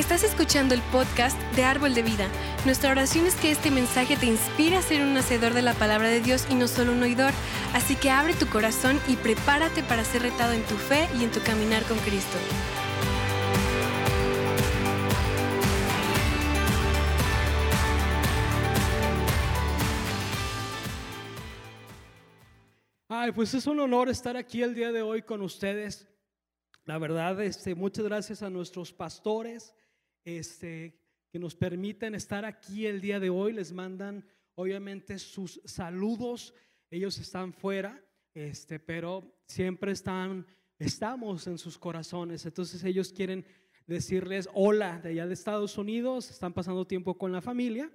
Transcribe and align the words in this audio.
Estás 0.00 0.24
escuchando 0.24 0.72
el 0.72 0.80
podcast 0.80 1.38
de 1.56 1.62
Árbol 1.62 1.92
de 1.92 2.02
Vida. 2.02 2.26
Nuestra 2.64 2.90
oración 2.90 3.26
es 3.26 3.34
que 3.34 3.50
este 3.50 3.70
mensaje 3.70 4.16
te 4.16 4.24
inspire 4.24 4.78
a 4.78 4.82
ser 4.82 5.02
un 5.02 5.14
hacedor 5.14 5.52
de 5.52 5.60
la 5.60 5.74
palabra 5.74 6.08
de 6.08 6.22
Dios 6.22 6.46
y 6.48 6.54
no 6.54 6.68
solo 6.68 6.92
un 6.92 7.02
oidor. 7.02 7.32
Así 7.74 7.96
que 7.96 8.08
abre 8.08 8.32
tu 8.32 8.48
corazón 8.48 8.98
y 9.08 9.16
prepárate 9.16 9.82
para 9.82 10.02
ser 10.02 10.22
retado 10.22 10.54
en 10.54 10.62
tu 10.62 10.74
fe 10.76 11.06
y 11.20 11.24
en 11.24 11.30
tu 11.30 11.40
caminar 11.42 11.82
con 11.82 11.98
Cristo. 11.98 12.38
Ay, 23.10 23.32
pues 23.32 23.52
es 23.52 23.66
un 23.66 23.80
honor 23.80 24.08
estar 24.08 24.38
aquí 24.38 24.62
el 24.62 24.74
día 24.74 24.92
de 24.92 25.02
hoy 25.02 25.20
con 25.20 25.42
ustedes. 25.42 26.08
La 26.86 26.96
verdad, 26.96 27.38
este, 27.42 27.74
muchas 27.74 28.06
gracias 28.06 28.42
a 28.42 28.48
nuestros 28.48 28.94
pastores 28.94 29.74
este, 30.24 30.98
que 31.30 31.38
nos 31.38 31.54
permiten 31.54 32.14
estar 32.14 32.44
aquí 32.44 32.86
el 32.86 33.00
día 33.00 33.20
de 33.20 33.30
hoy. 33.30 33.52
Les 33.52 33.72
mandan 33.72 34.24
obviamente 34.54 35.18
sus 35.18 35.60
saludos. 35.64 36.54
Ellos 36.90 37.18
están 37.18 37.52
fuera, 37.52 38.02
este, 38.34 38.78
pero 38.78 39.40
siempre 39.46 39.92
están, 39.92 40.46
estamos 40.78 41.46
en 41.46 41.58
sus 41.58 41.78
corazones. 41.78 42.44
Entonces 42.46 42.82
ellos 42.84 43.12
quieren 43.12 43.44
decirles 43.86 44.48
hola 44.54 45.00
de 45.00 45.10
allá 45.10 45.26
de 45.26 45.34
Estados 45.34 45.76
Unidos, 45.76 46.30
están 46.30 46.52
pasando 46.52 46.86
tiempo 46.86 47.18
con 47.18 47.32
la 47.32 47.40
familia. 47.40 47.90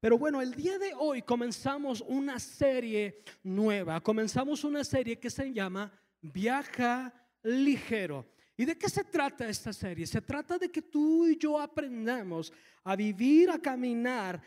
Pero 0.00 0.18
bueno, 0.18 0.40
el 0.40 0.54
día 0.54 0.78
de 0.78 0.94
hoy 0.98 1.22
comenzamos 1.22 2.00
una 2.00 2.40
serie 2.40 3.22
nueva, 3.44 4.00
comenzamos 4.00 4.64
una 4.64 4.82
serie 4.82 5.18
que 5.18 5.30
se 5.30 5.52
llama 5.52 5.92
Viaja 6.20 7.12
ligero. 7.42 8.26
¿Y 8.62 8.64
de 8.64 8.78
qué 8.78 8.88
se 8.88 9.02
trata 9.02 9.48
esta 9.48 9.72
serie? 9.72 10.06
Se 10.06 10.22
trata 10.22 10.56
de 10.56 10.70
que 10.70 10.82
tú 10.82 11.26
y 11.26 11.36
yo 11.36 11.58
aprendamos 11.58 12.52
a 12.84 12.94
vivir, 12.94 13.50
a 13.50 13.58
caminar, 13.58 14.40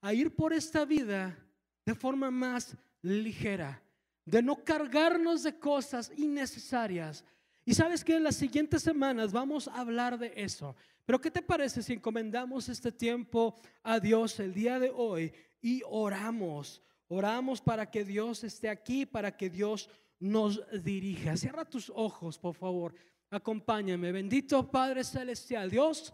a, 0.00 0.14
ir 0.14 0.36
por 0.36 0.52
esta 0.52 0.84
vida 0.84 1.36
de 1.84 1.96
forma 1.96 2.30
más 2.30 2.76
ligera, 3.02 3.82
de 4.24 4.40
no 4.40 4.62
cargarnos 4.62 5.42
de 5.42 5.58
cosas 5.58 6.12
innecesarias. 6.16 7.24
Y 7.64 7.74
sabes 7.74 8.04
que 8.04 8.14
en 8.14 8.22
las 8.22 8.36
siguientes 8.36 8.84
semanas 8.84 9.32
vamos 9.32 9.66
a 9.66 9.80
hablar 9.80 10.16
de 10.16 10.32
eso. 10.36 10.76
Pero 11.04 11.20
¿qué 11.20 11.32
te 11.32 11.42
parece 11.42 11.82
si 11.82 11.94
encomendamos 11.94 12.68
este 12.68 12.92
tiempo 12.92 13.56
a 13.82 13.98
Dios 13.98 14.38
el 14.38 14.54
día 14.54 14.78
de 14.78 14.92
hoy 14.94 15.32
y 15.60 15.82
oramos? 15.88 16.80
Oramos 17.08 17.60
para 17.60 17.90
que 17.90 18.04
Dios 18.04 18.44
esté 18.44 18.68
aquí, 18.68 19.06
para 19.06 19.36
que 19.36 19.50
Dios 19.50 19.90
nos 20.20 20.62
dirija. 20.84 21.36
Cierra 21.36 21.64
tus 21.64 21.90
ojos, 21.92 22.38
por 22.38 22.54
favor. 22.54 22.94
Acompáñame. 23.30 24.10
Bendito 24.10 24.68
Padre 24.70 25.04
Celestial. 25.04 25.70
Dios, 25.70 26.12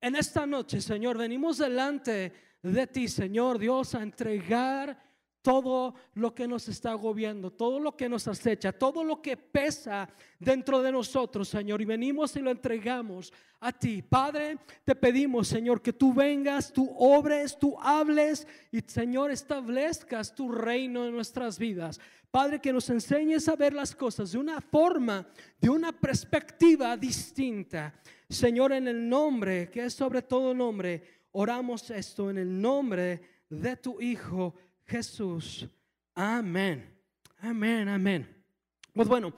en 0.00 0.16
esta 0.16 0.44
noche, 0.44 0.80
Señor, 0.80 1.16
venimos 1.16 1.58
delante 1.58 2.32
de 2.62 2.86
ti, 2.88 3.06
Señor 3.06 3.58
Dios, 3.58 3.94
a 3.94 4.02
entregar 4.02 5.07
todo 5.42 5.94
lo 6.14 6.34
que 6.34 6.48
nos 6.48 6.68
está 6.68 6.90
agobiando, 6.92 7.50
todo 7.50 7.78
lo 7.78 7.96
que 7.96 8.08
nos 8.08 8.26
acecha, 8.28 8.72
todo 8.72 9.04
lo 9.04 9.22
que 9.22 9.36
pesa 9.36 10.08
dentro 10.38 10.82
de 10.82 10.92
nosotros, 10.92 11.48
Señor. 11.48 11.80
Y 11.80 11.84
venimos 11.84 12.34
y 12.36 12.40
lo 12.40 12.50
entregamos 12.50 13.32
a 13.60 13.72
ti. 13.72 14.02
Padre, 14.02 14.58
te 14.84 14.94
pedimos, 14.94 15.48
Señor, 15.48 15.80
que 15.80 15.92
tú 15.92 16.12
vengas, 16.12 16.72
tú 16.72 16.90
obres, 16.98 17.58
tú 17.58 17.76
hables 17.80 18.46
y, 18.70 18.80
Señor, 18.80 19.30
establezcas 19.30 20.34
tu 20.34 20.50
reino 20.50 21.06
en 21.06 21.12
nuestras 21.12 21.58
vidas. 21.58 22.00
Padre, 22.30 22.60
que 22.60 22.72
nos 22.72 22.90
enseñes 22.90 23.48
a 23.48 23.56
ver 23.56 23.72
las 23.72 23.94
cosas 23.94 24.32
de 24.32 24.38
una 24.38 24.60
forma, 24.60 25.26
de 25.58 25.70
una 25.70 25.92
perspectiva 25.92 26.96
distinta. 26.96 27.94
Señor, 28.28 28.72
en 28.72 28.86
el 28.86 29.08
nombre, 29.08 29.70
que 29.70 29.86
es 29.86 29.94
sobre 29.94 30.22
todo 30.22 30.52
nombre, 30.52 31.02
oramos 31.32 31.90
esto 31.90 32.28
en 32.28 32.38
el 32.38 32.60
nombre 32.60 33.22
de 33.48 33.76
tu 33.76 34.00
Hijo 34.00 34.54
Jesús. 34.88 35.68
Amén. 36.14 36.98
Amén, 37.36 37.88
amén. 37.88 38.44
Pues 38.92 39.06
bueno, 39.06 39.32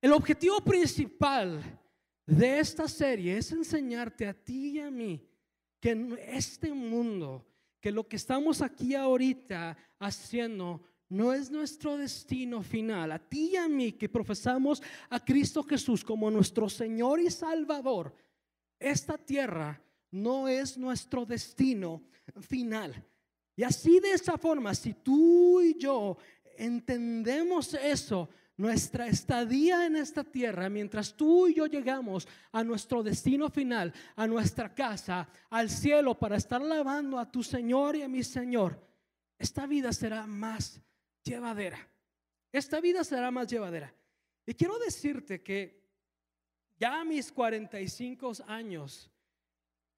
el 0.00 0.12
objetivo 0.12 0.60
principal 0.60 1.60
de 2.26 2.60
esta 2.60 2.86
serie 2.86 3.38
es 3.38 3.50
enseñarte 3.50 4.26
a 4.26 4.34
ti 4.34 4.76
y 4.76 4.80
a 4.80 4.90
mí 4.90 5.26
que 5.80 5.90
en 5.90 6.18
este 6.28 6.72
mundo, 6.72 7.46
que 7.80 7.90
lo 7.90 8.06
que 8.06 8.16
estamos 8.16 8.60
aquí 8.60 8.94
ahorita 8.94 9.76
haciendo 9.98 10.82
no 11.08 11.32
es 11.32 11.50
nuestro 11.50 11.96
destino 11.96 12.62
final. 12.62 13.12
A 13.12 13.18
ti 13.18 13.52
y 13.52 13.56
a 13.56 13.66
mí 13.66 13.92
que 13.92 14.08
profesamos 14.08 14.82
a 15.08 15.24
Cristo 15.24 15.62
Jesús 15.62 16.04
como 16.04 16.30
nuestro 16.30 16.68
Señor 16.68 17.20
y 17.20 17.30
Salvador, 17.30 18.14
esta 18.78 19.16
tierra 19.16 19.82
no 20.10 20.48
es 20.48 20.76
nuestro 20.76 21.24
destino 21.24 22.02
final. 22.40 23.04
Y 23.58 23.64
así 23.64 23.98
de 23.98 24.12
esa 24.12 24.38
forma, 24.38 24.72
si 24.72 24.94
tú 24.94 25.60
y 25.60 25.76
yo 25.76 26.16
entendemos 26.56 27.74
eso, 27.74 28.28
nuestra 28.56 29.08
estadía 29.08 29.84
en 29.84 29.96
esta 29.96 30.22
tierra, 30.22 30.68
mientras 30.68 31.16
tú 31.16 31.48
y 31.48 31.54
yo 31.54 31.66
llegamos 31.66 32.28
a 32.52 32.62
nuestro 32.62 33.02
destino 33.02 33.50
final, 33.50 33.92
a 34.14 34.28
nuestra 34.28 34.72
casa, 34.72 35.28
al 35.50 35.70
cielo, 35.70 36.16
para 36.16 36.36
estar 36.36 36.62
lavando 36.62 37.18
a 37.18 37.28
tu 37.28 37.42
Señor 37.42 37.96
y 37.96 38.02
a 38.02 38.08
mi 38.08 38.22
Señor, 38.22 38.80
esta 39.36 39.66
vida 39.66 39.92
será 39.92 40.24
más 40.24 40.80
llevadera. 41.24 41.84
Esta 42.52 42.80
vida 42.80 43.02
será 43.02 43.32
más 43.32 43.48
llevadera. 43.48 43.92
Y 44.46 44.54
quiero 44.54 44.78
decirte 44.78 45.42
que 45.42 45.82
ya 46.78 47.00
a 47.00 47.04
mis 47.04 47.32
45 47.32 48.34
años 48.46 49.10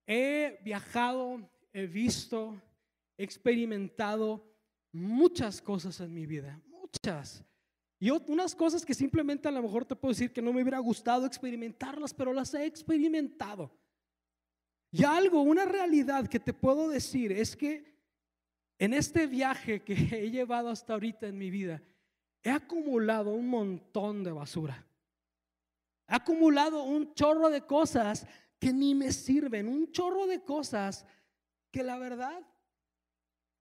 he 0.07 0.59
viajado, 0.65 1.47
he 1.75 1.87
visto, 1.87 2.59
experimentado 3.23 4.45
muchas 4.93 5.61
cosas 5.61 6.01
en 6.01 6.13
mi 6.13 6.27
vida, 6.27 6.61
muchas. 6.69 7.45
Y 7.99 8.11
unas 8.11 8.55
cosas 8.55 8.85
que 8.85 8.95
simplemente 8.95 9.47
a 9.47 9.53
lo 9.53 9.63
mejor 9.63 9.85
te 9.85 9.95
puedo 9.95 10.13
decir 10.13 10.33
que 10.33 10.41
no 10.41 10.53
me 10.53 10.63
hubiera 10.63 10.79
gustado 10.79 11.27
experimentarlas, 11.27 12.15
pero 12.15 12.33
las 12.33 12.55
he 12.55 12.65
experimentado. 12.65 13.71
Y 14.91 15.05
algo, 15.05 15.43
una 15.43 15.65
realidad 15.65 16.27
que 16.27 16.41
te 16.41 16.53
puedo 16.53 16.89
decir 16.89 17.31
es 17.31 17.55
que 17.55 17.85
en 18.79 18.95
este 18.95 19.27
viaje 19.27 19.83
que 19.85 19.93
he 19.93 20.31
llevado 20.31 20.71
hasta 20.71 20.95
ahorita 20.95 21.27
en 21.29 21.37
mi 21.37 21.51
vida, 21.51 21.83
he 22.43 22.51
acumulado 22.51 23.33
un 23.33 23.49
montón 23.49 24.25
de 24.25 24.33
basura. 24.33 24.87
He 26.09 26.15
acumulado 26.15 26.83
un 26.85 27.13
chorro 27.15 27.51
de 27.51 27.61
cosas 27.67 28.27
que 28.59 28.73
ni 28.73 28.95
me 28.95 29.13
sirven, 29.13 29.69
un 29.69 29.93
chorro 29.93 30.27
de 30.27 30.43
cosas 30.43 31.07
que 31.71 31.83
la 31.83 31.99
verdad 31.99 32.43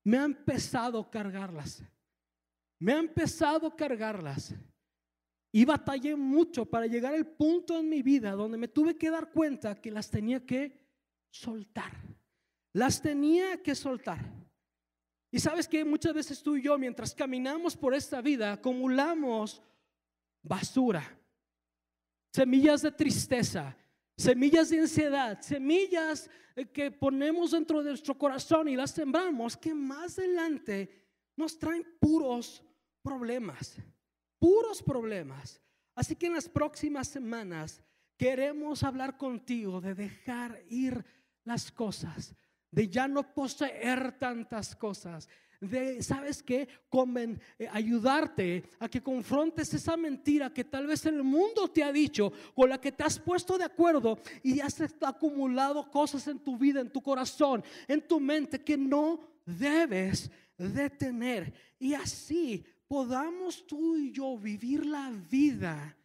me 0.09 0.18
han 0.18 0.31
empezado 0.31 1.08
cargarlas. 1.08 1.84
Me 2.80 2.94
ha 2.94 2.97
empezado 2.97 3.68
a 3.68 3.75
cargarlas. 3.75 4.56
Y 5.52 5.66
batallé 5.66 6.16
mucho 6.16 6.66
para 6.66 6.88
llegar 6.88 7.14
al 7.14 7.28
punto 7.28 7.78
en 7.78 7.90
mi 7.90 8.02
vida 8.02 8.31
donde 8.31 8.58
me 8.58 8.68
tuve 8.68 8.98
que 8.98 9.12
dar 9.12 9.30
cuenta 9.30 9.80
que 9.80 9.92
las 9.92 10.09
tenía 10.09 10.44
que 10.44 10.80
soltar. 11.30 11.92
Las 12.74 13.00
tenía 13.03 13.62
que 13.62 13.75
soltar. 13.75 14.19
Y 15.31 15.40
sabes 15.40 15.68
que 15.68 15.86
muchas 15.86 16.16
veces 16.16 16.42
tú 16.42 16.56
y 16.56 16.64
yo, 16.64 16.75
mientras 16.80 17.14
caminamos 17.14 17.78
por 17.78 17.94
esta 17.94 18.19
vida, 18.19 18.53
acumulamos 18.53 19.62
basura, 20.42 21.03
semillas 22.34 22.81
de 22.81 22.92
tristeza, 22.92 23.78
semillas 24.19 24.69
de 24.69 24.81
ansiedad, 24.81 25.41
semillas 25.41 26.30
eh, 26.56 26.66
que 26.66 26.91
ponemos 26.91 27.52
dentro 27.52 27.81
de 27.81 27.91
nuestro 27.91 28.18
corazón 28.18 28.68
y 28.68 28.75
las 28.75 28.91
sembramos, 28.91 29.56
que 29.56 29.74
más 29.74 30.19
adelante 30.19 31.07
nos 31.38 31.57
traen 31.57 31.85
puros 32.00 32.62
problemas, 33.02 33.78
puros 34.38 34.84
problemas. 34.84 35.62
Así 35.95 36.16
que 36.16 36.27
en 36.27 36.33
las 36.33 36.50
próximas 36.50 37.07
semanas 37.07 37.81
queremos 38.18 38.83
hablar 38.83 39.16
contigo 39.16 39.80
de 39.80 39.95
dejar 39.95 40.62
ir 40.68 41.06
las 41.45 41.71
cosas, 41.71 42.36
de 42.71 42.89
ya 42.89 43.07
no 43.07 43.33
poseer 43.33 44.19
tantas 44.19 44.75
cosas, 44.75 45.30
de, 45.59 46.01
¿sabes 46.01 46.41
qué? 46.41 46.67
Eh, 47.57 47.67
ayudarte 47.71 48.63
a 48.79 48.88
que 48.88 49.01
confrontes 49.01 49.73
esa 49.73 49.97
mentira 49.97 50.53
que 50.53 50.63
tal 50.63 50.88
vez 50.88 51.06
el 51.06 51.23
mundo 51.23 51.67
te 51.67 51.83
ha 51.83 51.91
dicho, 51.91 52.31
con 52.56 52.69
la 52.69 52.79
que 52.79 52.91
te 52.91 53.03
has 53.03 53.19
puesto 53.19 53.57
de 53.57 53.65
acuerdo 53.65 54.19
y 54.44 54.59
has 54.59 54.81
acumulado 55.01 55.89
cosas 55.91 56.27
en 56.27 56.39
tu 56.39 56.57
vida, 56.57 56.81
en 56.81 56.89
tu 56.89 57.01
corazón, 57.01 57.63
en 57.88 58.07
tu 58.07 58.19
mente 58.19 58.63
que 58.63 58.77
no 58.77 59.19
debes 59.45 60.31
de 60.57 60.89
tener. 60.89 61.53
Y 61.77 61.94
así 61.94 62.65
podamos 62.88 63.65
tú 63.67 63.95
y 63.97 64.11
yo 64.11 64.38
vivir 64.38 64.85
la 64.85 65.11
vida 65.29 65.95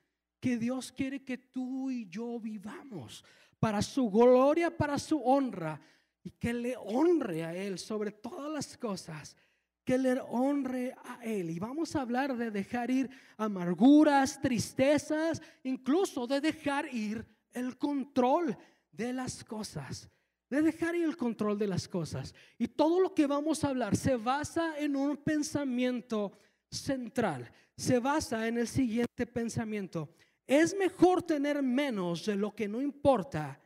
que 0.40 0.58
Dios 0.58 0.92
quiere 0.92 1.24
que 1.24 1.38
tú 1.38 1.90
y 1.90 2.06
yo 2.08 2.38
vivamos 2.38 3.24
para 3.58 3.80
su 3.80 4.10
gloria, 4.10 4.76
para 4.76 4.98
su 4.98 5.18
honra 5.18 5.80
y 6.22 6.30
que 6.32 6.52
le 6.52 6.76
honre 6.76 7.44
a 7.44 7.54
Él 7.54 7.78
sobre 7.78 8.10
todas 8.10 8.52
las 8.52 8.76
cosas, 8.76 9.36
que 9.84 9.98
le 9.98 10.19
honre 10.28 10.94
a 11.04 11.22
Él. 11.22 11.50
Y 11.50 11.58
vamos 11.58 11.94
a 11.94 12.00
hablar 12.00 12.36
de 12.36 12.50
dejar 12.50 12.90
ir 12.90 13.10
amarguras, 13.36 14.40
tristezas, 14.40 15.42
incluso 15.62 16.26
de 16.26 16.40
dejar 16.40 16.92
ir 16.92 17.25
el 17.52 17.76
control 17.76 18.56
de 18.90 19.12
las 19.12 19.44
cosas, 19.44 20.08
de 20.48 20.62
dejar 20.62 20.94
el 20.94 21.16
control 21.16 21.58
de 21.58 21.66
las 21.66 21.86
cosas. 21.86 22.34
Y 22.58 22.69
todo 22.69 23.00
lo 23.00 23.14
que 23.14 23.26
vamos 23.26 23.62
a 23.62 23.69
hablar 23.69 23.96
se 23.96 24.16
basa 24.16 24.78
en 24.78 24.96
un 24.96 25.16
pensamiento 25.16 26.32
central, 26.70 27.50
se 27.76 27.98
basa 27.98 28.48
en 28.48 28.58
el 28.58 28.69
siguiente 28.69 29.26
pensamiento. 29.26 30.10
Es 30.46 30.76
mejor 30.76 31.22
tener 31.22 31.62
menos 31.62 32.26
de 32.26 32.37
lo 32.37 32.54
que 32.54 32.69
no 32.69 32.80
importa 32.80 33.60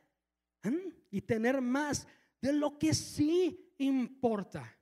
y 1.10 1.20
tener 1.20 1.60
más 1.60 2.06
de 2.40 2.52
lo 2.52 2.78
que 2.78 2.94
sí 2.94 3.72
importa. 3.78 4.77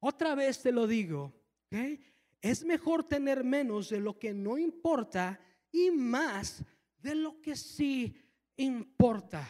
Otra 0.00 0.34
vez 0.34 0.62
te 0.62 0.72
lo 0.72 0.86
digo, 0.86 1.32
es 2.40 2.64
mejor 2.64 3.04
tener 3.04 3.44
menos 3.44 3.88
de 3.88 4.00
lo 4.00 4.18
que 4.18 4.32
no 4.34 4.58
importa 4.58 5.40
y 5.72 5.90
más 5.90 6.62
de 6.98 7.14
lo 7.14 7.40
que 7.40 7.56
sí 7.56 8.14
importa. 8.56 9.48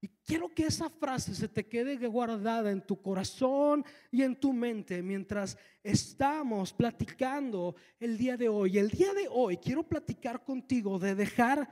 Y 0.00 0.08
quiero 0.24 0.54
que 0.54 0.66
esa 0.66 0.88
frase 0.88 1.34
se 1.34 1.48
te 1.48 1.66
quede 1.66 1.96
guardada 2.06 2.70
en 2.70 2.86
tu 2.86 3.02
corazón 3.02 3.84
y 4.12 4.22
en 4.22 4.36
tu 4.36 4.52
mente 4.52 5.02
mientras 5.02 5.58
estamos 5.82 6.72
platicando 6.72 7.74
el 7.98 8.16
día 8.16 8.36
de 8.36 8.48
hoy. 8.48 8.78
El 8.78 8.90
día 8.90 9.12
de 9.12 9.26
hoy 9.28 9.56
quiero 9.56 9.82
platicar 9.82 10.44
contigo 10.44 10.98
de 11.00 11.16
dejar 11.16 11.68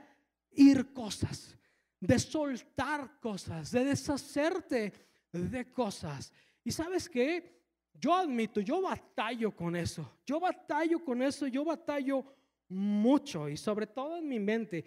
ir 0.51 0.91
cosas, 0.91 1.57
de 2.01 2.19
soltar 2.19 3.19
cosas, 3.21 3.71
de 3.71 3.85
deshacerte 3.85 4.93
de 5.31 5.71
cosas. 5.71 6.33
Y 6.63 6.71
sabes 6.71 7.07
que 7.07 7.56
yo 7.99 8.13
admito, 8.13 8.61
yo 8.61 8.81
batallo 8.81 9.55
con 9.55 9.75
eso. 9.75 10.19
Yo 10.25 10.39
batallo 10.39 11.03
con 11.03 11.21
eso, 11.21 11.47
yo 11.47 11.65
batallo 11.65 12.23
mucho 12.69 13.49
y 13.49 13.57
sobre 13.57 13.87
todo 13.87 14.17
en 14.17 14.27
mi 14.27 14.39
mente. 14.39 14.85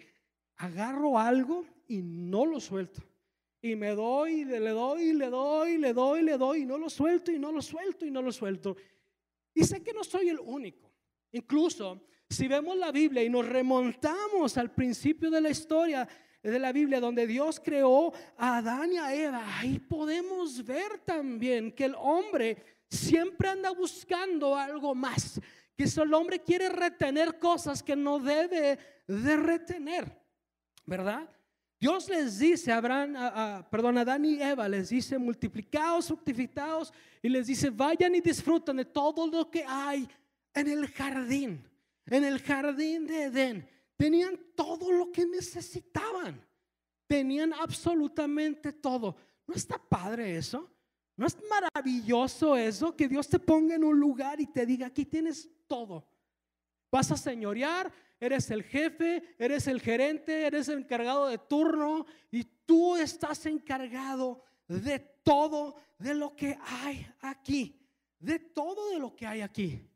Agarro 0.57 1.17
algo 1.17 1.65
y 1.87 2.01
no 2.01 2.45
lo 2.45 2.59
suelto. 2.59 3.01
Y 3.61 3.75
me 3.75 3.89
doy, 3.89 4.45
le 4.45 4.59
doy, 4.59 5.13
le 5.13 5.29
doy, 5.29 5.77
le 5.77 5.93
doy, 5.93 6.23
le 6.23 6.37
doy, 6.37 6.61
y 6.61 6.65
no 6.65 6.79
lo 6.79 6.89
suelto, 6.89 7.31
y 7.31 7.37
no 7.37 7.51
lo 7.51 7.61
suelto, 7.61 8.05
y 8.05 8.11
no 8.11 8.21
lo 8.21 8.31
suelto. 8.31 8.75
Y 9.53 9.63
sé 9.63 9.83
que 9.83 9.93
no 9.93 10.03
soy 10.03 10.29
el 10.29 10.39
único. 10.39 10.89
Incluso 11.31 12.01
si 12.27 12.47
vemos 12.47 12.77
la 12.77 12.91
Biblia 12.91 13.23
y 13.23 13.29
nos 13.29 13.47
remontamos 13.47 14.57
al 14.57 14.71
principio 14.71 15.29
de 15.29 15.41
la 15.41 15.49
historia 15.49 16.07
de 16.41 16.57
la 16.57 16.71
Biblia, 16.71 16.99
donde 16.99 17.27
Dios 17.27 17.59
creó 17.59 18.11
a 18.37 18.57
Adán 18.57 18.93
y 18.93 18.97
a 18.97 19.13
Eva, 19.13 19.59
ahí 19.59 19.77
podemos 19.77 20.65
ver 20.65 20.99
también 21.05 21.71
que 21.71 21.85
el 21.85 21.95
hombre 21.95 22.80
siempre 22.91 23.49
anda 23.49 23.71
buscando 23.71 24.55
algo 24.55 24.93
más, 24.93 25.39
que 25.75 25.85
el 25.85 26.13
hombre 26.13 26.39
quiere 26.41 26.69
retener 26.69 27.39
cosas 27.39 27.81
que 27.81 27.95
no 27.95 28.19
debe 28.19 28.77
de 29.07 29.37
retener, 29.37 30.21
¿verdad? 30.85 31.27
Dios 31.79 32.07
les 32.09 32.37
dice 32.37 32.71
Abraham, 32.71 33.15
a, 33.17 33.67
perdón, 33.71 33.97
a 33.97 34.01
Adán 34.01 34.23
y 34.25 34.39
Eva, 34.39 34.69
les 34.69 34.89
dice 34.89 35.17
multiplicados, 35.17 36.07
fructificados 36.07 36.93
y 37.23 37.29
les 37.29 37.47
dice 37.47 37.71
vayan 37.71 38.13
y 38.13 38.21
disfruten 38.21 38.77
de 38.77 38.85
todo 38.85 39.25
lo 39.25 39.49
que 39.49 39.65
hay 39.67 40.07
en 40.53 40.67
el 40.67 40.87
jardín, 40.89 41.67
en 42.05 42.23
el 42.23 42.39
jardín 42.39 43.07
de 43.07 43.23
Edén. 43.23 43.67
Tenían 43.97 44.39
todo 44.55 44.91
lo 44.91 45.11
que 45.11 45.25
necesitaban, 45.25 46.45
tenían 47.07 47.53
absolutamente 47.53 48.73
todo. 48.73 49.15
¿No 49.47 49.55
está 49.55 49.79
padre 49.79 50.37
eso? 50.37 50.69
¿No 51.15 51.27
es 51.27 51.37
maravilloso 51.49 52.55
eso? 52.55 52.95
Que 52.95 53.07
Dios 53.07 53.27
te 53.27 53.39
ponga 53.39 53.75
en 53.75 53.83
un 53.83 53.99
lugar 53.99 54.39
y 54.39 54.47
te 54.47 54.65
diga, 54.65 54.87
aquí 54.87 55.05
tienes 55.05 55.49
todo. 55.67 56.07
Vas 56.91 57.11
a 57.11 57.17
señorear, 57.17 57.91
eres 58.19 58.51
el 58.51 58.63
jefe, 58.63 59.23
eres 59.37 59.67
el 59.67 59.81
gerente, 59.81 60.45
eres 60.45 60.67
el 60.67 60.79
encargado 60.79 61.27
de 61.27 61.37
turno 61.37 62.05
y 62.31 62.43
tú 62.43 62.95
estás 62.95 63.45
encargado 63.45 64.43
de 64.67 64.99
todo 65.23 65.75
de 65.97 66.13
lo 66.15 66.35
que 66.35 66.57
hay 66.61 67.07
aquí, 67.21 67.79
de 68.19 68.39
todo 68.39 68.89
de 68.91 68.99
lo 68.99 69.15
que 69.15 69.27
hay 69.27 69.41
aquí. 69.41 69.87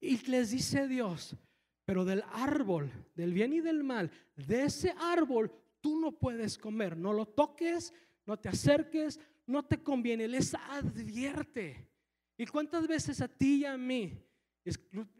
Y 0.00 0.18
les 0.26 0.50
dice 0.50 0.86
Dios, 0.86 1.36
pero 1.84 2.04
del 2.04 2.22
árbol, 2.32 2.90
del 3.14 3.32
bien 3.32 3.52
y 3.52 3.60
del 3.60 3.84
mal, 3.84 4.10
de 4.36 4.64
ese 4.64 4.94
árbol 4.98 5.52
tú 5.80 5.98
no 5.98 6.12
puedes 6.12 6.58
comer, 6.58 6.96
no 6.96 7.12
lo 7.12 7.26
toques, 7.26 7.94
no 8.26 8.38
te 8.38 8.48
acerques, 8.48 9.20
no 9.46 9.64
te 9.64 9.82
conviene, 9.82 10.28
les 10.28 10.54
advierte. 10.54 11.88
¿Y 12.36 12.46
cuántas 12.46 12.86
veces 12.86 13.20
a 13.20 13.28
ti 13.28 13.62
y 13.62 13.64
a 13.64 13.76
mí 13.76 14.26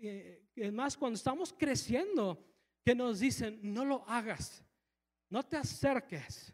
eh, 0.00 0.48
es 0.56 0.72
más, 0.72 0.96
cuando 0.96 1.16
estamos 1.16 1.54
creciendo, 1.56 2.44
que 2.84 2.94
nos 2.94 3.20
dicen, 3.20 3.60
no 3.62 3.84
lo 3.84 4.08
hagas, 4.08 4.64
no 5.28 5.42
te 5.42 5.56
acerques, 5.56 6.52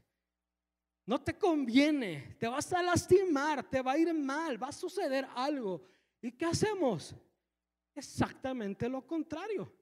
no 1.07 1.21
te 1.21 1.37
conviene, 1.37 2.37
te 2.39 2.47
vas 2.49 2.73
a 2.73 2.83
lastimar, 2.83 3.69
te 3.69 3.81
va 3.81 3.93
a 3.93 3.99
ir 3.99 4.13
mal, 4.15 4.63
va 4.63 4.69
a 4.69 4.73
suceder 4.73 5.27
algo. 5.35 5.83
¿Y 6.21 6.33
qué 6.33 6.45
hacemos? 6.45 7.15
Exactamente 7.95 8.89
lo 8.89 9.07
contrario. 9.07 9.73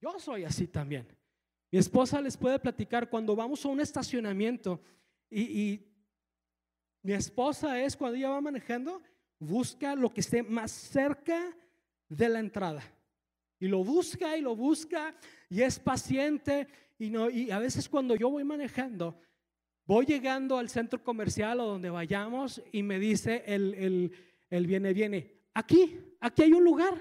Yo 0.00 0.18
soy 0.18 0.44
así 0.44 0.66
también. 0.66 1.06
Mi 1.70 1.78
esposa 1.78 2.20
les 2.20 2.36
puede 2.36 2.58
platicar 2.58 3.08
cuando 3.08 3.36
vamos 3.36 3.64
a 3.64 3.68
un 3.68 3.80
estacionamiento 3.80 4.82
y, 5.28 5.42
y 5.42 5.89
mi 7.02 7.12
esposa 7.12 7.80
es 7.82 7.96
cuando 7.96 8.16
ella 8.16 8.30
va 8.30 8.40
manejando, 8.40 9.02
busca 9.38 9.94
lo 9.94 10.12
que 10.12 10.20
esté 10.20 10.42
más 10.42 10.70
cerca 10.70 11.56
de 12.08 12.28
la 12.28 12.40
entrada. 12.40 12.82
Y 13.58 13.68
lo 13.68 13.84
busca 13.84 14.36
y 14.36 14.40
lo 14.40 14.56
busca 14.56 15.14
y 15.48 15.62
es 15.62 15.78
paciente. 15.78 16.66
Y, 16.98 17.10
no, 17.10 17.30
y 17.30 17.50
a 17.50 17.58
veces 17.58 17.88
cuando 17.88 18.14
yo 18.16 18.30
voy 18.30 18.44
manejando, 18.44 19.18
voy 19.86 20.06
llegando 20.06 20.58
al 20.58 20.68
centro 20.68 21.02
comercial 21.02 21.60
o 21.60 21.66
donde 21.66 21.90
vayamos 21.90 22.62
y 22.72 22.82
me 22.82 22.98
dice 22.98 23.42
el, 23.46 24.12
el, 24.50 24.66
viene, 24.66 24.92
viene, 24.92 25.32
aquí, 25.54 25.98
aquí 26.20 26.42
hay 26.42 26.52
un 26.52 26.64
lugar, 26.64 26.94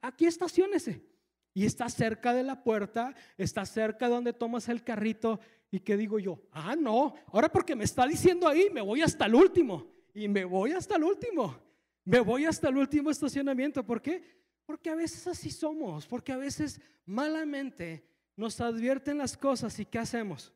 aquí 0.00 0.26
estacionese. 0.26 1.09
Y 1.52 1.64
está 1.64 1.88
cerca 1.88 2.32
de 2.32 2.42
la 2.42 2.62
puerta, 2.62 3.14
está 3.36 3.66
cerca 3.66 4.08
donde 4.08 4.32
tomas 4.32 4.68
el 4.68 4.84
carrito. 4.84 5.40
¿Y 5.70 5.80
qué 5.80 5.96
digo 5.96 6.18
yo? 6.18 6.42
Ah, 6.52 6.76
no, 6.76 7.14
ahora 7.28 7.50
porque 7.50 7.74
me 7.74 7.84
está 7.84 8.06
diciendo 8.06 8.46
ahí, 8.48 8.68
me 8.72 8.80
voy 8.80 9.02
hasta 9.02 9.26
el 9.26 9.34
último. 9.34 9.86
Y 10.14 10.28
me 10.28 10.44
voy 10.44 10.72
hasta 10.72 10.96
el 10.96 11.04
último. 11.04 11.56
Me 12.04 12.20
voy 12.20 12.44
hasta 12.44 12.68
el 12.68 12.76
último 12.76 13.10
estacionamiento. 13.10 13.84
¿Por 13.84 14.00
qué? 14.00 14.22
Porque 14.64 14.90
a 14.90 14.94
veces 14.94 15.26
así 15.26 15.50
somos, 15.50 16.06
porque 16.06 16.32
a 16.32 16.36
veces 16.36 16.80
malamente 17.04 18.04
nos 18.36 18.60
advierten 18.60 19.18
las 19.18 19.36
cosas 19.36 19.78
y 19.80 19.86
¿qué 19.86 19.98
hacemos? 19.98 20.52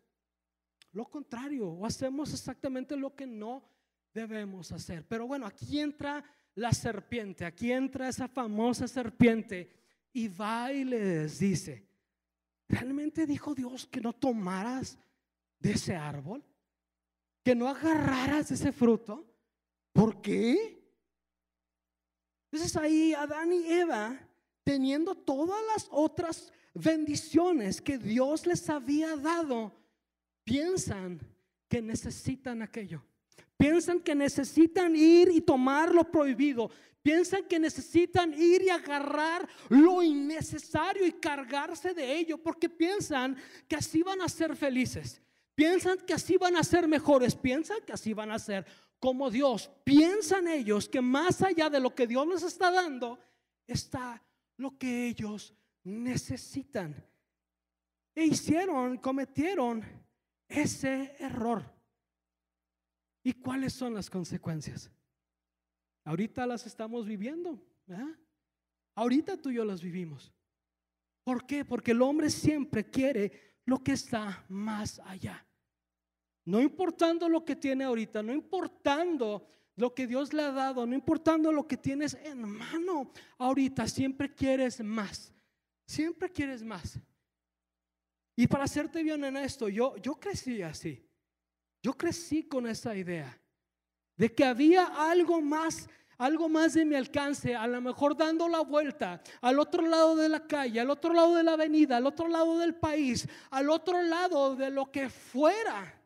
Lo 0.93 1.07
contrario, 1.07 1.69
o 1.69 1.85
hacemos 1.85 2.33
exactamente 2.33 2.97
lo 2.97 3.15
que 3.15 3.27
no 3.27 3.65
debemos 4.13 4.71
hacer. 4.71 5.05
Pero 5.07 5.27
bueno, 5.27 5.47
aquí 5.47 5.81
entra 5.81 6.25
la 6.55 6.73
serpiente, 6.73 7.45
aquí 7.45 7.73
entra 7.73 8.09
esa 8.09 8.29
famosa 8.29 8.87
serpiente 8.87 9.84
y 10.15 10.29
va 10.29 10.73
y 10.73 10.85
les 10.85 11.41
dice, 11.41 11.87
¿realmente 12.69 13.27
dijo 13.27 13.55
Dios 13.55 13.87
que 13.87 14.01
no 14.01 14.13
tomaras 14.13 14.97
de 15.59 15.73
ese 15.73 15.97
árbol? 15.97 16.43
¿Que 17.43 17.55
no 17.55 17.69
agarraras 17.69 18.51
ese 18.53 18.73
fruto? 18.73 19.27
¿Por 19.93 20.23
qué? 20.23 20.81
Entonces 22.51 22.77
ahí 22.77 23.13
Adán 23.13 23.53
y 23.53 23.67
Eva, 23.67 24.17
teniendo 24.63 25.17
todas 25.17 25.61
las 25.75 25.89
otras 25.91 26.53
bendiciones 26.73 27.83
que 27.83 27.99
Dios 27.99 28.47
les 28.47 28.71
había 28.71 29.17
dado, 29.17 29.73
piensan 30.45 31.21
que 31.69 31.83
necesitan 31.83 32.63
aquello. 32.63 33.05
Piensan 33.57 34.01
que 34.01 34.15
necesitan 34.15 34.95
ir 34.97 35.31
y 35.31 35.41
tomar 35.41 35.95
lo 35.95 36.11
prohibido. 36.11 36.71
Piensan 37.03 37.45
que 37.45 37.59
necesitan 37.59 38.33
ir 38.35 38.63
y 38.63 38.71
agarrar 38.71 39.47
lo 39.69 40.03
innecesario 40.03 41.07
y 41.07 41.13
cargarse 41.13 41.93
de 41.93 42.17
ello 42.17 42.39
porque 42.39 42.69
piensan 42.69 43.37
que 43.69 43.77
así 43.77 44.03
van 44.03 44.23
a 44.23 44.29
ser 44.29 44.57
felices. 44.57 45.21
Piensan 45.55 45.99
que 45.99 46.15
así 46.15 46.37
van 46.37 46.57
a 46.57 46.65
ser 46.65 46.89
mejores. 46.89 47.35
Piensan 47.35 47.79
que 47.87 47.93
así 47.93 48.15
van 48.15 48.33
a 48.33 48.39
ser 48.39 48.67
como 49.05 49.31
Dios, 49.31 49.71
piensan 49.85 50.49
ellos 50.49 50.89
que 50.89 51.03
más 51.03 51.43
allá 51.43 51.69
de 51.69 51.79
lo 51.79 51.95
que 51.95 52.07
Dios 52.07 52.27
les 52.27 52.43
está 52.43 52.71
dando, 52.71 53.19
está 53.67 54.23
lo 54.57 54.79
que 54.79 55.09
ellos 55.09 55.53
necesitan. 55.83 57.07
E 58.15 58.25
hicieron, 58.25 58.97
cometieron 58.97 59.85
ese 60.49 61.15
error. 61.19 61.74
¿Y 63.25 63.33
cuáles 63.33 63.73
son 63.73 63.95
las 63.95 64.11
consecuencias? 64.11 64.91
Ahorita 66.05 66.47
las 66.47 66.67
estamos 66.67 67.07
viviendo. 67.07 67.59
Ahorita 68.95 69.39
tú 69.39 69.51
y 69.51 69.55
yo 69.55 69.65
las 69.65 69.83
vivimos. 69.83 70.31
¿Por 71.25 71.47
qué? 71.47 71.65
Porque 71.65 71.93
el 71.93 72.03
hombre 72.03 72.29
siempre 72.29 72.89
quiere 72.91 73.57
lo 73.65 73.83
que 73.83 73.93
está 73.93 74.45
más 74.51 75.01
allá. 75.07 75.45
No 76.45 76.61
importando 76.61 77.27
lo 77.31 77.43
que 77.47 77.57
tiene 77.57 77.85
ahorita, 77.85 78.23
no 78.23 78.35
importando 78.35 79.49
lo 79.77 79.95
que 79.95 80.07
Dios 80.07 80.35
le 80.35 80.43
ha 80.43 80.53
dado, 80.53 80.85
no 80.85 80.95
importando 80.95 81.51
lo 81.51 81.67
que 81.67 81.79
tienes 81.79 82.13
en 82.23 82.43
mano 82.43 83.11
ahorita, 83.39 83.89
siempre 83.89 84.35
quieres 84.35 84.85
más. 84.85 85.33
Siempre 85.87 86.31
quieres 86.31 86.63
más. 86.63 86.99
Y 88.37 88.47
para 88.47 88.65
hacerte 88.65 89.03
bien 89.03 89.25
en 89.25 89.39
esto, 89.39 89.71
yo, 89.71 89.97
yo 89.97 90.17
crecí 90.17 90.61
así. 90.61 91.09
Yo 91.85 91.93
crecí 91.93 92.45
con 92.45 92.67
esa 92.67 92.97
idea 92.97 93.39
de 94.17 94.35
que 94.35 94.43
había 94.43 94.87
algo 94.87 95.43
más, 95.43 95.87
algo 96.17 96.49
más 96.49 96.73
de 96.73 96.87
mi 96.87 96.95
alcance, 96.95 97.55
a 97.55 97.67
lo 97.67 97.79
mejor 97.83 98.17
dando 98.17 98.49
la 98.49 98.61
vuelta 98.61 99.23
al 99.43 99.59
otro 99.59 99.87
lado 99.87 100.17
de 100.17 100.31
la 100.31 100.47
calle, 100.47 100.81
al 100.81 100.89
otro 100.89 101.13
lado 101.13 101.35
de 101.35 101.43
la 101.43 101.53
avenida, 101.53 101.99
al 101.99 102.07
otro 102.07 102.27
lado 102.27 102.57
del 102.59 102.75
país, 102.75 103.29
al 103.51 103.69
otro 103.69 104.01
lado 104.01 104.57
de 104.57 104.71
lo 104.71 104.91
que 104.91 105.11
fuera, 105.11 106.01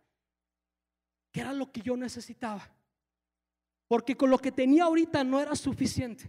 que 1.30 1.42
era 1.42 1.52
lo 1.52 1.70
que 1.70 1.80
yo 1.80 1.96
necesitaba. 1.96 2.68
Porque 3.86 4.16
con 4.16 4.30
lo 4.30 4.38
que 4.38 4.50
tenía 4.50 4.82
ahorita 4.82 5.22
no 5.22 5.38
era 5.38 5.54
suficiente. 5.54 6.28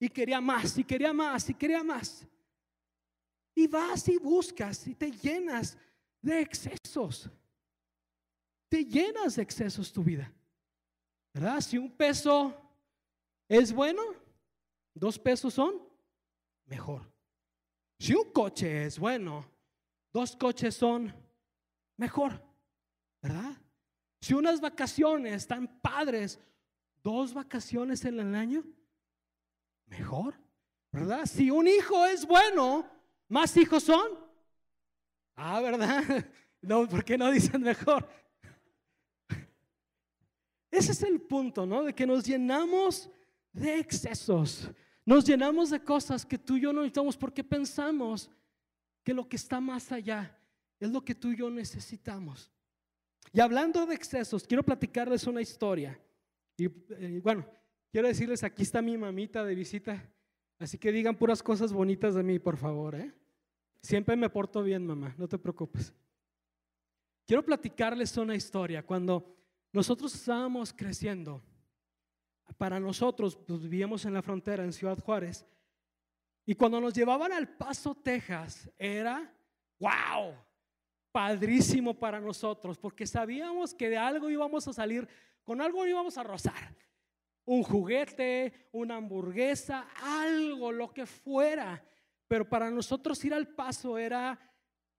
Y 0.00 0.08
quería 0.08 0.40
más, 0.40 0.76
y 0.76 0.82
quería 0.82 1.12
más, 1.12 1.48
y 1.48 1.54
quería 1.54 1.84
más. 1.84 2.26
Y 3.54 3.68
vas 3.68 4.08
y 4.08 4.18
buscas 4.18 4.88
y 4.88 4.96
te 4.96 5.12
llenas 5.12 5.78
de 6.20 6.40
excesos. 6.40 7.30
Te 8.72 8.86
llenas 8.86 9.36
de 9.36 9.42
excesos 9.42 9.92
tu 9.92 10.02
vida. 10.02 10.32
¿Verdad? 11.34 11.60
Si 11.60 11.76
un 11.76 11.90
peso 11.94 12.58
es 13.46 13.70
bueno, 13.70 14.02
dos 14.94 15.18
pesos 15.18 15.52
son 15.52 15.74
mejor. 16.64 17.06
Si 17.98 18.14
un 18.14 18.32
coche 18.32 18.86
es 18.86 18.98
bueno, 18.98 19.44
dos 20.10 20.34
coches 20.34 20.74
son 20.74 21.14
mejor. 21.98 22.42
¿Verdad? 23.20 23.60
Si 24.22 24.32
unas 24.32 24.58
vacaciones 24.58 25.34
están 25.34 25.68
padres, 25.82 26.40
dos 27.02 27.34
vacaciones 27.34 28.02
en 28.06 28.20
el 28.20 28.34
año, 28.34 28.64
mejor. 29.84 30.34
¿Verdad? 30.90 31.26
Si 31.26 31.50
un 31.50 31.68
hijo 31.68 32.06
es 32.06 32.26
bueno, 32.26 32.90
¿más 33.28 33.54
hijos 33.54 33.82
son? 33.82 34.18
Ah, 35.36 35.60
¿verdad? 35.60 36.02
No, 36.64 36.88
¿por 36.88 37.04
qué 37.04 37.18
no 37.18 37.28
dicen 37.28 37.60
mejor? 37.60 38.08
Ese 40.72 40.92
es 40.92 41.02
el 41.02 41.20
punto, 41.20 41.66
¿no? 41.66 41.84
De 41.84 41.94
que 41.94 42.06
nos 42.06 42.24
llenamos 42.24 43.10
de 43.52 43.78
excesos. 43.78 44.70
Nos 45.04 45.26
llenamos 45.26 45.68
de 45.68 45.84
cosas 45.84 46.24
que 46.24 46.38
tú 46.38 46.56
y 46.56 46.62
yo 46.62 46.72
no 46.72 46.80
necesitamos 46.80 47.18
porque 47.18 47.44
pensamos 47.44 48.30
que 49.04 49.12
lo 49.12 49.28
que 49.28 49.36
está 49.36 49.60
más 49.60 49.92
allá 49.92 50.34
es 50.80 50.90
lo 50.90 51.04
que 51.04 51.14
tú 51.14 51.30
y 51.30 51.36
yo 51.36 51.50
necesitamos. 51.50 52.50
Y 53.34 53.40
hablando 53.40 53.84
de 53.84 53.94
excesos, 53.94 54.46
quiero 54.46 54.62
platicarles 54.62 55.26
una 55.26 55.42
historia. 55.42 56.00
Y 56.56 56.66
eh, 56.66 57.20
bueno, 57.22 57.46
quiero 57.90 58.08
decirles, 58.08 58.42
aquí 58.42 58.62
está 58.62 58.80
mi 58.80 58.96
mamita 58.96 59.44
de 59.44 59.54
visita. 59.54 60.10
Así 60.58 60.78
que 60.78 60.90
digan 60.90 61.16
puras 61.16 61.42
cosas 61.42 61.70
bonitas 61.70 62.14
de 62.14 62.22
mí, 62.22 62.38
por 62.38 62.56
favor. 62.56 62.94
¿eh? 62.94 63.12
Siempre 63.82 64.16
me 64.16 64.30
porto 64.30 64.62
bien, 64.62 64.86
mamá, 64.86 65.14
no 65.18 65.28
te 65.28 65.38
preocupes. 65.38 65.92
Quiero 67.26 67.44
platicarles 67.44 68.16
una 68.16 68.34
historia. 68.34 68.86
Cuando 68.86 69.41
nosotros 69.72 70.14
estábamos 70.14 70.72
creciendo. 70.72 71.42
Para 72.58 72.78
nosotros, 72.78 73.36
pues 73.36 73.62
vivíamos 73.62 74.04
en 74.04 74.12
la 74.12 74.22
frontera, 74.22 74.62
en 74.62 74.72
Ciudad 74.72 74.98
Juárez. 74.98 75.46
Y 76.44 76.54
cuando 76.54 76.80
nos 76.80 76.92
llevaban 76.92 77.32
al 77.32 77.48
Paso, 77.48 77.94
Texas, 77.94 78.70
era, 78.78 79.32
wow, 79.78 80.34
padrísimo 81.10 81.98
para 81.98 82.20
nosotros, 82.20 82.78
porque 82.78 83.06
sabíamos 83.06 83.74
que 83.74 83.88
de 83.88 83.96
algo 83.96 84.28
íbamos 84.28 84.68
a 84.68 84.72
salir, 84.72 85.08
con 85.42 85.60
algo 85.60 85.86
íbamos 85.86 86.18
a 86.18 86.22
rozar. 86.22 86.76
Un 87.44 87.62
juguete, 87.62 88.68
una 88.72 88.96
hamburguesa, 88.96 89.88
algo, 90.02 90.70
lo 90.70 90.92
que 90.92 91.06
fuera. 91.06 91.82
Pero 92.28 92.48
para 92.48 92.70
nosotros 92.70 93.24
ir 93.24 93.34
al 93.34 93.48
paso 93.48 93.98
era 93.98 94.38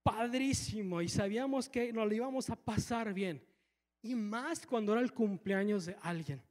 padrísimo 0.01 1.01
y 1.01 1.07
sabíamos 1.07 1.69
que 1.69 1.93
nos 1.93 2.07
lo 2.07 2.13
íbamos 2.13 2.49
a 2.49 2.55
pasar 2.55 3.13
bien. 3.13 3.52
Y 4.03 4.15
más 4.15 4.65
cuando 4.67 4.91
era 4.91 5.01
el 5.01 5.13
cumpleaños 5.13 5.85
de 5.85 5.95
alguien. 6.01 6.41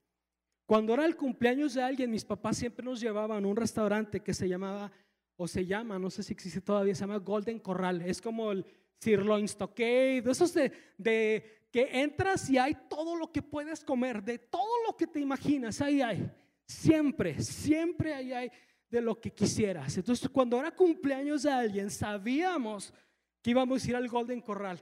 Cuando 0.64 0.94
era 0.94 1.04
el 1.04 1.16
cumpleaños 1.16 1.75
de 1.75 1.82
alguien, 1.82 2.11
mis 2.11 2.25
papás 2.25 2.56
siempre 2.56 2.82
nos 2.82 2.99
llevaban 2.99 3.44
a 3.44 3.47
un 3.47 3.56
restaurante 3.56 4.21
que 4.21 4.32
se 4.32 4.49
llamaba, 4.49 4.90
o 5.37 5.47
se 5.47 5.66
llama, 5.66 5.99
no 5.99 6.09
sé 6.09 6.23
si 6.23 6.32
existe 6.32 6.62
todavía, 6.62 6.94
se 6.94 7.02
llama 7.02 7.18
Golden 7.18 7.59
Corral. 7.59 8.00
Es 8.00 8.23
como 8.23 8.52
el 8.52 8.64
sirloin 8.99 9.47
stockade, 9.47 10.23
de 10.23 10.30
esos 10.30 10.54
de, 10.54 10.73
de 10.97 11.66
que 11.71 12.00
entras 12.00 12.49
y 12.49 12.56
hay 12.56 12.75
todo 12.88 13.16
lo 13.16 13.30
que 13.30 13.42
puedes 13.42 13.85
comer, 13.85 14.23
de 14.23 14.38
todo 14.38 14.87
lo 14.87 14.97
que 14.97 15.06
te 15.06 15.21
imaginas, 15.21 15.82
ahí 15.82 16.00
hay. 16.00 16.30
Siempre, 16.64 17.42
siempre 17.42 18.14
ahí 18.14 18.32
hay 18.32 18.50
de 18.88 19.02
lo 19.02 19.21
que 19.21 19.30
quisieras. 19.30 19.94
Entonces, 19.99 20.26
cuando 20.30 20.59
era 20.59 20.71
cumpleaños 20.71 21.42
de 21.42 21.50
alguien, 21.50 21.90
sabíamos 21.90 22.94
que 23.42 23.50
íbamos 23.50 23.85
a 23.85 23.88
ir 23.90 23.97
al 23.97 24.09
Golden 24.09 24.40
Corral 24.40 24.80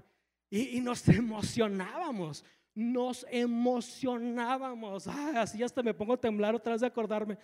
y 0.51 0.81
nos 0.81 1.09
emocionábamos 1.09 2.45
nos 2.75 3.27
emocionábamos. 3.31 5.07
así 5.07 5.63
hasta 5.63 5.83
me 5.83 5.95
pongo 5.95 6.15
a 6.15 6.21
temblar 6.21 6.55
otra 6.55 6.73
vez 6.73 6.81
de 6.81 6.87
acordarme. 6.87 7.39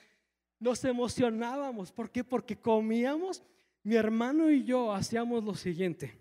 Nos 0.58 0.84
emocionábamos. 0.84 1.92
¿Por 1.92 2.10
qué? 2.10 2.24
Porque 2.24 2.58
comíamos. 2.58 3.42
Mi 3.82 3.94
hermano 3.94 4.50
y 4.50 4.64
yo 4.64 4.92
hacíamos 4.92 5.44
lo 5.44 5.54
siguiente. 5.54 6.20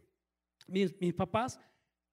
Mis, 0.68 1.00
mis 1.00 1.14
papás 1.14 1.60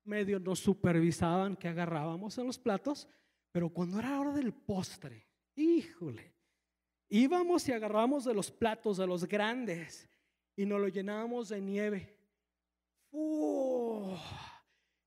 medio 0.05 0.41
nos 0.41 0.61
supervisaban 0.61 1.57
que 1.57 1.69
agarrábamos 1.69 2.37
en 2.39 2.47
los 2.47 2.59
platos, 2.59 3.09
pero 3.51 3.69
cuando 3.69 3.99
era 3.99 4.19
hora 4.19 4.33
del 4.33 4.53
postre, 4.53 5.27
híjole, 5.55 6.35
íbamos 7.09 7.69
y 7.69 7.73
agarrábamos 7.73 8.25
de 8.25 8.35
los 8.35 8.51
platos, 8.51 8.97
de 8.97 9.07
los 9.07 9.27
grandes, 9.27 10.09
y 10.57 10.67
nos 10.67 10.81
lo 10.81 10.89
llenábamos 10.89 11.49
de 11.51 11.61
nieve. 11.61 12.17
¡Uh! 13.11 13.82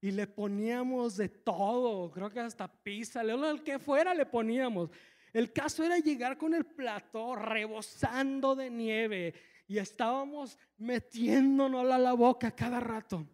Y 0.05 0.11
le 0.11 0.27
poníamos 0.27 1.17
de 1.17 1.29
todo, 1.29 2.11
creo 2.11 2.29
que 2.29 2.39
hasta 2.39 2.67
pizza, 2.67 3.21
el 3.21 3.63
que 3.63 3.79
fuera 3.79 4.13
le 4.13 4.27
poníamos. 4.27 4.91
El 5.33 5.51
caso 5.51 5.83
era 5.83 5.97
llegar 5.97 6.37
con 6.37 6.53
el 6.53 6.63
plato 6.63 7.35
rebosando 7.35 8.55
de 8.55 8.69
nieve 8.69 9.33
y 9.67 9.79
estábamos 9.79 10.59
metiéndonos 10.77 11.91
a 11.91 11.97
la 11.97 12.13
boca 12.13 12.51
cada 12.51 12.79
rato. 12.79 13.25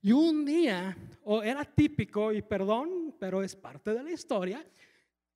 Y 0.00 0.10
un 0.12 0.46
día, 0.46 0.96
o 1.22 1.42
era 1.42 1.66
típico, 1.66 2.32
y 2.32 2.40
perdón, 2.40 3.14
pero 3.20 3.42
es 3.42 3.54
parte 3.54 3.92
de 3.92 4.02
la 4.02 4.10
historia, 4.10 4.66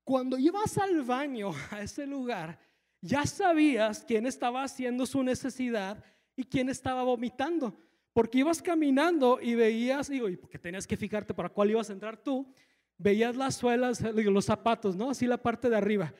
cuando 0.02 0.38
ibas 0.38 0.78
al 0.78 1.02
baño 1.02 1.50
a 1.72 1.82
ese 1.82 2.06
lugar, 2.06 2.58
ya 3.02 3.26
sabías 3.26 4.02
quién 4.02 4.24
estaba 4.24 4.62
haciendo 4.62 5.04
su 5.04 5.22
necesidad 5.22 6.02
y 6.34 6.44
quién 6.44 6.70
estaba 6.70 7.02
vomitando. 7.02 7.76
Porque 8.12 8.38
ibas 8.38 8.60
caminando 8.60 9.38
y 9.40 9.54
veías, 9.54 10.08
digo, 10.08 10.28
y 10.28 10.36
porque 10.36 10.58
tenías 10.58 10.86
que 10.86 10.96
fijarte 10.96 11.32
para 11.32 11.48
cuál 11.48 11.70
ibas 11.70 11.90
a 11.90 11.92
entrar 11.92 12.16
tú, 12.16 12.52
veías 12.98 13.36
las 13.36 13.56
suelas, 13.56 14.00
los 14.00 14.44
zapatos, 14.44 14.96
¿no? 14.96 15.10
Así 15.10 15.26
la 15.26 15.38
parte 15.38 15.70
de 15.70 15.76
arriba. 15.76 16.12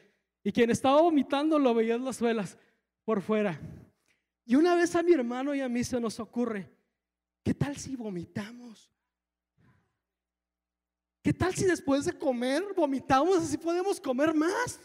Y 0.43 0.53
quien 0.53 0.71
estaba 0.71 1.03
vomitando 1.03 1.59
lo 1.59 1.75
veías 1.75 2.01
las 2.01 2.17
suelas 2.17 2.57
por 3.05 3.21
fuera. 3.21 3.61
Y 4.45 4.57
una 4.57 4.75
vez 4.75 4.95
a 4.97 5.03
mi 5.03 5.13
hermano 5.13 5.55
y 5.55 5.61
a 5.61 5.69
mí 5.69 5.85
se 5.85 6.01
nos 6.01 6.19
ocurre, 6.21 6.71
¿qué 7.43 7.55
tal 7.55 7.77
si 7.77 7.97
vomitamos? 7.97 8.91
¿Qué 11.23 11.33
tal 11.33 11.55
si 11.55 11.67
después 11.67 12.07
de 12.07 12.19
comer 12.19 12.65
vomitamos 12.75 13.39
así 13.39 13.59
podemos 13.59 14.01
comer 14.01 14.35
más? 14.35 14.81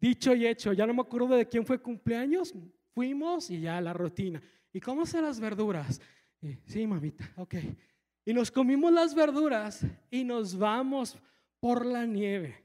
Dicho 0.00 0.34
y 0.34 0.46
hecho, 0.46 0.72
ya 0.72 0.86
no 0.86 0.94
me 0.94 1.02
acuerdo 1.02 1.36
de 1.36 1.46
quién 1.46 1.66
fue 1.66 1.80
cumpleaños, 1.80 2.54
fuimos 2.94 3.50
y 3.50 3.60
ya 3.60 3.80
la 3.80 3.92
rutina. 3.92 4.42
¿Y 4.72 4.80
cómo 4.80 5.06
se 5.06 5.20
las 5.20 5.38
verduras? 5.38 6.00
sí, 6.66 6.86
mamita, 6.86 7.30
ok. 7.36 7.54
Y 8.24 8.32
nos 8.32 8.50
comimos 8.50 8.92
las 8.92 9.14
verduras 9.14 9.84
y 10.10 10.24
nos 10.24 10.56
vamos 10.56 11.18
por 11.60 11.84
la 11.86 12.06
nieve. 12.06 12.56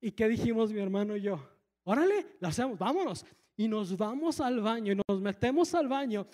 ¿Y 0.00 0.12
qué 0.12 0.28
dijimos 0.28 0.72
mi 0.72 0.80
hermano 0.80 1.16
y 1.16 1.22
yo? 1.22 1.48
Órale, 1.84 2.26
lo 2.40 2.48
hacemos, 2.48 2.78
vámonos. 2.78 3.24
Y 3.56 3.68
nos 3.68 3.96
vamos 3.96 4.40
al 4.40 4.60
baño 4.60 4.92
y 4.92 5.00
nos 5.08 5.20
metemos 5.20 5.74
al 5.74 5.88
baño. 5.88 6.26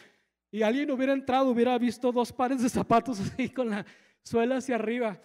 Y 0.50 0.62
alguien 0.62 0.90
hubiera 0.90 1.12
entrado, 1.12 1.50
hubiera 1.50 1.76
visto 1.78 2.10
dos 2.10 2.32
pares 2.32 2.62
de 2.62 2.68
zapatos 2.68 3.20
así 3.20 3.48
con 3.50 3.70
la 3.70 3.84
suela 4.22 4.56
hacia 4.56 4.76
arriba. 4.76 5.20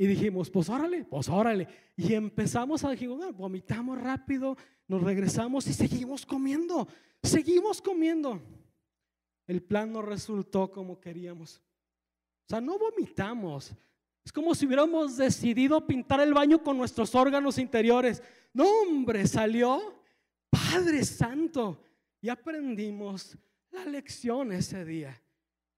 Y 0.00 0.06
dijimos, 0.06 0.48
pues 0.48 0.68
órale, 0.68 1.04
pues 1.04 1.28
órale. 1.28 1.66
Y 1.96 2.14
empezamos 2.14 2.84
a 2.84 2.90
decir, 2.90 3.08
vomitamos 3.08 4.00
rápido, 4.00 4.56
nos 4.86 5.02
regresamos 5.02 5.66
y 5.66 5.74
seguimos 5.74 6.24
comiendo. 6.24 6.86
Seguimos 7.20 7.82
comiendo. 7.82 8.40
El 9.48 9.60
plan 9.60 9.92
no 9.92 10.00
resultó 10.00 10.70
como 10.70 11.00
queríamos. 11.00 11.56
O 11.56 12.48
sea, 12.48 12.60
no 12.60 12.78
vomitamos. 12.78 13.72
Es 14.24 14.32
como 14.32 14.54
si 14.54 14.66
hubiéramos 14.66 15.16
decidido 15.16 15.84
pintar 15.84 16.20
el 16.20 16.32
baño 16.32 16.62
con 16.62 16.78
nuestros 16.78 17.14
órganos 17.16 17.58
interiores. 17.58 18.22
No, 18.52 18.66
hombre, 18.82 19.26
salió 19.26 20.00
Padre 20.48 21.04
Santo. 21.04 21.82
Y 22.20 22.28
aprendimos 22.28 23.36
la 23.70 23.84
lección 23.84 24.52
ese 24.52 24.84
día, 24.84 25.20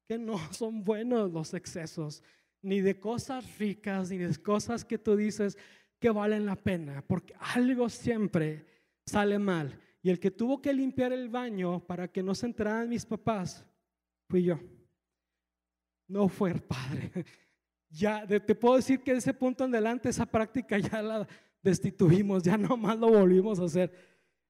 que 0.07 0.19
no 0.19 0.39
son 0.53 0.85
buenos 0.85 1.31
los 1.31 1.55
excesos, 1.55 2.23
ni 2.63 2.81
de 2.81 2.99
cosas 2.99 3.59
ricas, 3.59 4.11
ni 4.11 4.19
de 4.19 4.37
cosas 4.37 4.85
que 4.85 4.99
tú 4.99 5.17
dices 5.17 5.57
que 5.99 6.11
valen 6.11 6.47
la 6.47 6.57
pena, 6.57 7.03
porque 7.07 7.35
algo 7.55 7.89
siempre 7.89 8.65
sale 9.07 9.39
mal 9.39 9.79
y 10.03 10.11
el 10.11 10.19
que 10.19 10.31
tuvo 10.31 10.61
que 10.61 10.73
limpiar 10.73 11.13
el 11.13 11.29
baño 11.29 11.85
para 11.87 12.09
que 12.09 12.23
no 12.23 12.35
se 12.35 12.47
enteraran 12.47 12.89
mis 12.89 13.05
papás 13.05 13.67
fui 14.29 14.45
yo. 14.45 14.59
No 16.09 16.29
fue 16.29 16.53
el 16.53 16.61
padre. 16.61 17.11
Ya 17.93 18.25
te 18.25 18.55
puedo 18.55 18.77
decir 18.77 19.01
que 19.01 19.11
de 19.11 19.19
ese 19.19 19.35
punto 19.35 19.65
en 19.65 19.75
adelante 19.75 20.09
esa 20.09 20.25
práctica 20.25 20.79
ya 20.79 21.03
la 21.03 21.27
destituimos, 21.61 22.45
ya 22.45 22.57
no 22.57 22.77
más 22.77 22.97
lo 22.97 23.09
volvimos 23.09 23.59
a 23.59 23.65
hacer. 23.65 23.93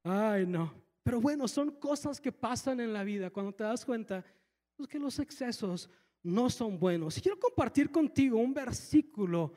Ay, 0.04 0.46
no. 0.46 0.74
Pero 1.02 1.22
bueno, 1.22 1.48
son 1.48 1.70
cosas 1.70 2.20
que 2.20 2.32
pasan 2.32 2.80
en 2.80 2.92
la 2.92 3.02
vida 3.02 3.30
cuando 3.30 3.52
te 3.52 3.64
das 3.64 3.86
cuenta 3.86 4.22
pues, 4.76 4.90
que 4.90 4.98
los 4.98 5.18
excesos 5.20 5.88
no 6.22 6.50
son 6.50 6.78
buenos. 6.78 7.18
Quiero 7.20 7.38
compartir 7.38 7.90
contigo 7.90 8.38
un 8.38 8.54
versículo 8.54 9.52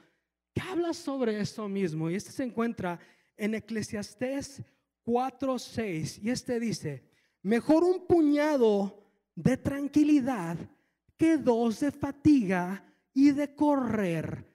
que 0.53 0.61
habla 0.61 0.93
sobre 0.93 1.39
eso 1.39 1.67
mismo. 1.67 2.09
Y 2.09 2.15
este 2.15 2.31
se 2.31 2.43
encuentra 2.43 2.99
en 3.35 3.55
Eclesiastés 3.55 4.61
4:6. 5.05 6.19
Y 6.21 6.29
este 6.29 6.59
dice: 6.59 7.03
Mejor 7.41 7.83
un 7.83 8.05
puñado 8.07 9.03
de 9.35 9.57
tranquilidad 9.57 10.57
que 11.17 11.37
dos 11.37 11.79
de 11.79 11.91
fatiga 11.91 12.85
y 13.13 13.31
de 13.31 13.55
correr 13.55 14.47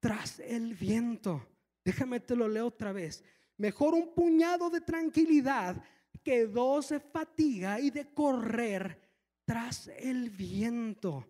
tras 0.00 0.40
el 0.40 0.74
viento. 0.74 1.46
Déjame 1.84 2.20
te 2.20 2.36
lo 2.36 2.48
leo 2.48 2.66
otra 2.66 2.92
vez. 2.92 3.24
Mejor 3.56 3.94
un 3.94 4.14
puñado 4.14 4.70
de 4.70 4.80
tranquilidad 4.80 5.82
que 6.22 6.46
dos 6.46 6.90
de 6.90 7.00
fatiga 7.00 7.80
y 7.80 7.90
de 7.90 8.12
correr 8.12 9.00
tras 9.44 9.88
el 9.88 10.30
viento. 10.30 11.26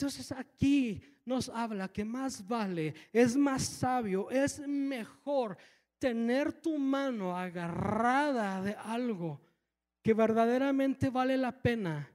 Entonces 0.00 0.32
aquí 0.32 0.98
nos 1.26 1.50
habla 1.50 1.92
que 1.92 2.06
más 2.06 2.48
vale, 2.48 2.94
es 3.12 3.36
más 3.36 3.64
sabio, 3.64 4.30
es 4.30 4.58
mejor 4.66 5.58
tener 5.98 6.54
tu 6.54 6.78
mano 6.78 7.36
agarrada 7.36 8.62
de 8.62 8.72
algo 8.76 9.42
que 10.00 10.14
verdaderamente 10.14 11.10
vale 11.10 11.36
la 11.36 11.52
pena 11.60 12.10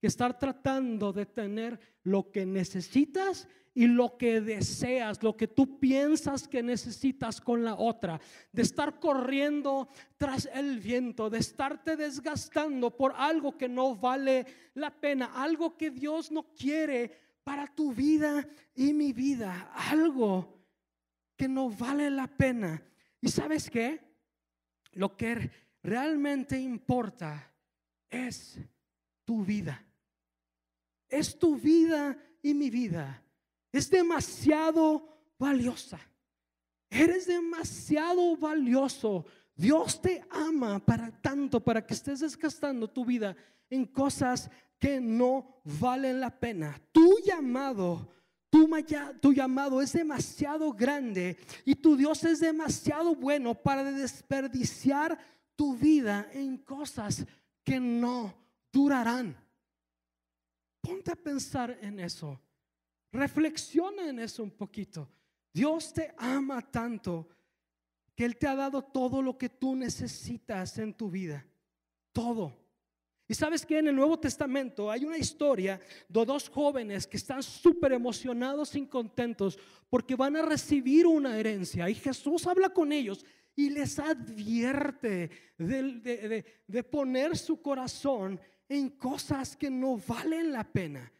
que 0.00 0.06
estar 0.06 0.38
tratando 0.38 1.12
de 1.12 1.26
tener 1.26 1.80
lo 2.04 2.30
que 2.30 2.46
necesitas 2.46 3.48
y 3.74 3.86
lo 3.86 4.18
que 4.18 4.40
deseas, 4.40 5.22
lo 5.22 5.36
que 5.36 5.48
tú 5.48 5.78
piensas 5.78 6.46
que 6.46 6.62
necesitas 6.62 7.40
con 7.40 7.64
la 7.64 7.74
otra, 7.74 8.20
de 8.52 8.62
estar 8.62 9.00
corriendo 9.00 9.88
tras 10.18 10.48
el 10.52 10.78
viento, 10.78 11.30
de 11.30 11.38
estarte 11.38 11.96
desgastando 11.96 12.94
por 12.94 13.14
algo 13.16 13.56
que 13.56 13.68
no 13.68 13.96
vale 13.96 14.46
la 14.74 14.90
pena, 14.90 15.32
algo 15.34 15.76
que 15.76 15.90
Dios 15.90 16.30
no 16.30 16.52
quiere 16.54 17.10
para 17.44 17.66
tu 17.66 17.92
vida 17.92 18.46
y 18.74 18.92
mi 18.92 19.12
vida, 19.12 19.72
algo 19.74 20.60
que 21.36 21.48
no 21.48 21.70
vale 21.70 22.10
la 22.10 22.26
pena. 22.26 22.82
¿Y 23.20 23.28
sabes 23.28 23.70
qué? 23.70 24.00
Lo 24.92 25.16
que 25.16 25.50
realmente 25.82 26.60
importa 26.60 27.50
es 28.10 28.58
tu 29.24 29.44
vida. 29.44 29.82
Es 31.08 31.38
tu 31.38 31.56
vida 31.56 32.16
y 32.42 32.52
mi 32.52 32.68
vida 32.68 33.21
es 33.72 33.90
demasiado 33.90 35.08
valiosa. 35.38 35.98
Eres 36.90 37.26
demasiado 37.26 38.36
valioso. 38.36 39.24
Dios 39.56 40.00
te 40.00 40.22
ama 40.30 40.78
para 40.78 41.10
tanto, 41.10 41.58
para 41.58 41.84
que 41.84 41.94
estés 41.94 42.20
desgastando 42.20 42.88
tu 42.88 43.04
vida 43.04 43.34
en 43.70 43.86
cosas 43.86 44.50
que 44.78 45.00
no 45.00 45.60
valen 45.64 46.20
la 46.20 46.30
pena. 46.30 46.78
Tu 46.92 47.18
llamado, 47.24 48.08
tu, 48.50 48.68
tu 49.20 49.32
llamado 49.32 49.80
es 49.80 49.92
demasiado 49.92 50.72
grande 50.72 51.38
y 51.64 51.74
tu 51.74 51.96
Dios 51.96 52.22
es 52.24 52.40
demasiado 52.40 53.14
bueno 53.14 53.54
para 53.54 53.84
desperdiciar 53.84 55.18
tu 55.56 55.76
vida 55.76 56.28
en 56.32 56.58
cosas 56.58 57.24
que 57.64 57.80
no 57.80 58.34
durarán. 58.72 59.36
Ponte 60.80 61.12
a 61.12 61.16
pensar 61.16 61.78
en 61.80 62.00
eso. 62.00 62.38
Reflexiona 63.12 64.08
en 64.08 64.18
eso 64.18 64.42
un 64.42 64.50
poquito. 64.50 65.08
Dios 65.52 65.92
te 65.92 66.14
ama 66.16 66.62
tanto 66.62 67.28
que 68.14 68.24
Él 68.24 68.36
te 68.36 68.46
ha 68.46 68.56
dado 68.56 68.82
todo 68.82 69.20
lo 69.20 69.36
que 69.36 69.50
tú 69.50 69.76
necesitas 69.76 70.78
en 70.78 70.94
tu 70.94 71.10
vida. 71.10 71.46
Todo. 72.12 72.56
Y 73.28 73.34
sabes 73.34 73.64
que 73.64 73.78
en 73.78 73.88
el 73.88 73.96
Nuevo 73.96 74.18
Testamento 74.18 74.90
hay 74.90 75.04
una 75.04 75.16
historia 75.16 75.80
de 76.08 76.24
dos 76.24 76.48
jóvenes 76.48 77.06
que 77.06 77.16
están 77.16 77.42
súper 77.42 77.92
emocionados 77.92 78.74
y 78.74 78.86
contentos 78.86 79.58
porque 79.88 80.16
van 80.16 80.36
a 80.36 80.42
recibir 80.42 81.06
una 81.06 81.38
herencia. 81.38 81.88
Y 81.88 81.94
Jesús 81.94 82.46
habla 82.46 82.70
con 82.70 82.92
ellos 82.92 83.24
y 83.54 83.70
les 83.70 83.98
advierte 83.98 85.30
de, 85.58 86.44
de 86.66 86.82
poner 86.82 87.36
su 87.36 87.60
corazón 87.60 88.40
en 88.68 88.88
cosas 88.90 89.56
que 89.56 89.70
no 89.70 89.98
valen 89.98 90.52
la 90.52 90.64
pena. 90.64 91.12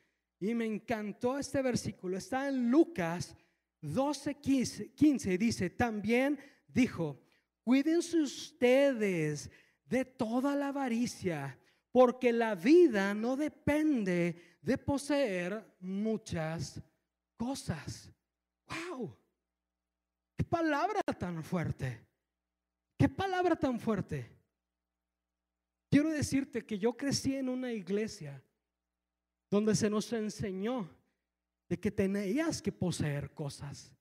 Y 0.42 0.57
me 0.57 0.66
encantó 0.66 1.38
este 1.38 1.62
versículo. 1.62 2.16
Está 2.16 2.48
en 2.48 2.68
Lucas 2.68 3.37
12, 3.81 4.40
15, 4.40 5.38
Dice, 5.38 5.70
también 5.70 6.37
dijo, 6.66 7.20
cuídense 7.62 8.20
ustedes 8.20 9.48
de 9.85 10.05
toda 10.05 10.57
la 10.57 10.68
avaricia, 10.68 11.57
porque 11.92 12.33
la 12.33 12.57
vida 12.57 13.14
no 13.14 13.37
depende 13.37 14.59
de 14.61 14.78
poseer 14.78 15.64
muchas 15.78 16.83
cosas. 17.37 18.11
¡Wow! 18.66 19.16
¡Qué 20.37 20.42
palabra 20.42 21.02
tan 21.16 21.44
fuerte! 21.44 22.05
¡Qué 22.98 23.09
palabra 23.09 23.55
tan 23.55 23.78
fuerte! 23.78 24.28
Quiero 25.88 26.11
decirte 26.11 26.66
que 26.66 26.81
yo 26.81 26.96
crecí 26.96 27.37
en 27.37 27.48
una 27.48 27.72
iglesia 27.72 28.42
donde 29.53 29.75
se 29.75 29.91
nos 29.91 30.11
enseñó 30.15 30.88
de 31.69 31.79
que 31.79 31.91
tenías 31.91 32.62
que 32.62 32.73
poseer 32.73 33.35
cosas. 33.35 33.93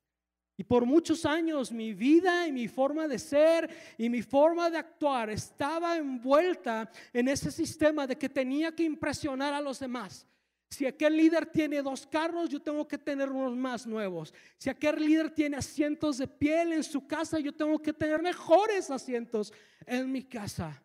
Y 0.55 0.63
por 0.63 0.85
muchos 0.85 1.25
años 1.25 1.73
mi 1.73 1.93
vida 1.93 2.47
y 2.47 2.53
mi 2.53 2.69
forma 2.69 3.05
de 3.05 3.19
ser 3.19 3.69
y 3.97 4.09
mi 4.09 4.21
forma 4.21 4.69
de 4.69 4.77
actuar 4.77 5.29
estaba 5.29 5.97
envuelta 5.97 6.89
en 7.11 7.27
ese 7.27 7.51
sistema 7.51 8.07
de 8.07 8.17
que 8.17 8.29
tenía 8.29 8.73
que 8.73 8.85
impresionar 8.85 9.53
a 9.53 9.59
los 9.59 9.79
demás. 9.79 10.25
Si 10.69 10.85
aquel 10.85 11.17
líder 11.17 11.45
tiene 11.47 11.81
dos 11.81 12.07
carros, 12.07 12.47
yo 12.47 12.61
tengo 12.61 12.87
que 12.87 12.97
tener 12.97 13.27
unos 13.29 13.53
más 13.53 13.85
nuevos. 13.85 14.33
Si 14.57 14.69
aquel 14.69 15.05
líder 15.05 15.31
tiene 15.31 15.57
asientos 15.57 16.17
de 16.17 16.27
piel 16.27 16.71
en 16.71 16.83
su 16.85 17.05
casa, 17.05 17.41
yo 17.41 17.53
tengo 17.53 17.77
que 17.81 17.91
tener 17.91 18.21
mejores 18.21 18.89
asientos 18.89 19.51
en 19.85 20.09
mi 20.09 20.23
casa. 20.23 20.81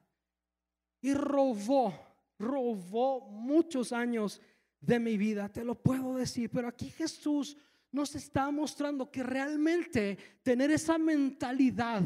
Y 1.01 1.15
robó, 1.15 1.95
robó 2.37 3.21
muchos 3.31 3.93
años 3.93 4.41
de 4.81 4.99
mi 5.01 5.17
vida, 5.17 5.49
te 5.49 5.65
lo 5.65 5.75
puedo 5.75 6.17
decir, 6.17 6.51
pero 6.51 6.69
aquí 6.69 6.91
Jesús 6.91 7.57
nos 7.93 8.15
está 8.15 8.51
mostrando 8.51 9.11
que 9.11 9.23
realmente 9.23 10.19
tener 10.43 10.71
esa 10.71 10.99
mentalidad 10.99 12.03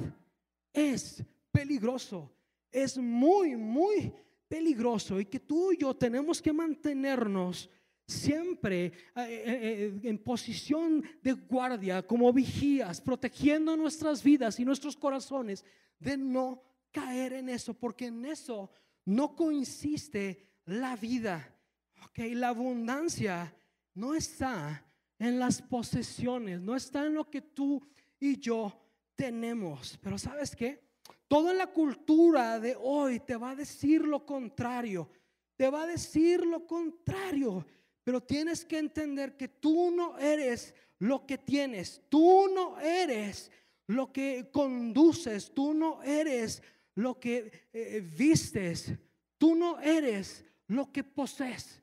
es 0.72 1.22
peligroso, 1.50 2.32
es 2.70 2.96
muy, 2.96 3.56
muy 3.56 4.12
peligroso 4.48 5.20
y 5.20 5.26
que 5.26 5.40
tú 5.40 5.72
y 5.72 5.78
yo 5.78 5.94
tenemos 5.94 6.40
que 6.40 6.52
mantenernos 6.52 7.68
siempre 8.06 8.86
eh, 8.86 8.92
eh, 9.16 9.42
eh, 9.46 10.00
en 10.02 10.18
posición 10.18 11.04
de 11.22 11.32
guardia, 11.32 12.02
como 12.06 12.32
vigías, 12.32 13.00
protegiendo 13.00 13.76
nuestras 13.76 14.22
vidas 14.22 14.58
y 14.58 14.64
nuestros 14.64 14.96
corazones 14.96 15.64
de 15.98 16.16
no 16.16 16.62
caer 16.90 17.34
en 17.34 17.48
eso, 17.48 17.74
porque 17.74 18.06
en 18.06 18.24
eso 18.24 18.70
no 19.04 19.36
consiste 19.36 20.48
la 20.64 20.96
vida. 20.96 21.56
Ok, 22.04 22.18
la 22.32 22.48
abundancia 22.48 23.54
no 23.94 24.14
está 24.14 24.84
en 25.18 25.38
las 25.38 25.60
posesiones, 25.60 26.62
no 26.62 26.74
está 26.74 27.06
en 27.06 27.14
lo 27.14 27.28
que 27.28 27.42
tú 27.42 27.82
y 28.18 28.38
yo 28.38 28.72
tenemos. 29.14 29.98
Pero 30.02 30.18
¿sabes 30.18 30.56
qué? 30.56 30.82
Toda 31.28 31.52
la 31.54 31.68
cultura 31.68 32.58
de 32.58 32.76
hoy 32.80 33.20
te 33.20 33.36
va 33.36 33.50
a 33.50 33.54
decir 33.54 34.02
lo 34.02 34.26
contrario. 34.26 35.08
Te 35.56 35.70
va 35.70 35.82
a 35.82 35.86
decir 35.86 36.44
lo 36.44 36.66
contrario. 36.66 37.64
Pero 38.02 38.22
tienes 38.22 38.64
que 38.64 38.78
entender 38.78 39.36
que 39.36 39.46
tú 39.46 39.90
no 39.90 40.18
eres 40.18 40.74
lo 40.98 41.26
que 41.26 41.38
tienes. 41.38 42.02
Tú 42.08 42.48
no 42.52 42.80
eres 42.80 43.52
lo 43.86 44.10
que 44.12 44.48
conduces. 44.50 45.52
Tú 45.54 45.74
no 45.74 46.02
eres 46.02 46.62
lo 46.94 47.20
que 47.20 47.68
eh, 47.72 48.00
vistes. 48.00 48.92
Tú 49.38 49.54
no 49.54 49.78
eres 49.80 50.44
lo 50.66 50.90
que 50.90 51.04
posees. 51.04 51.80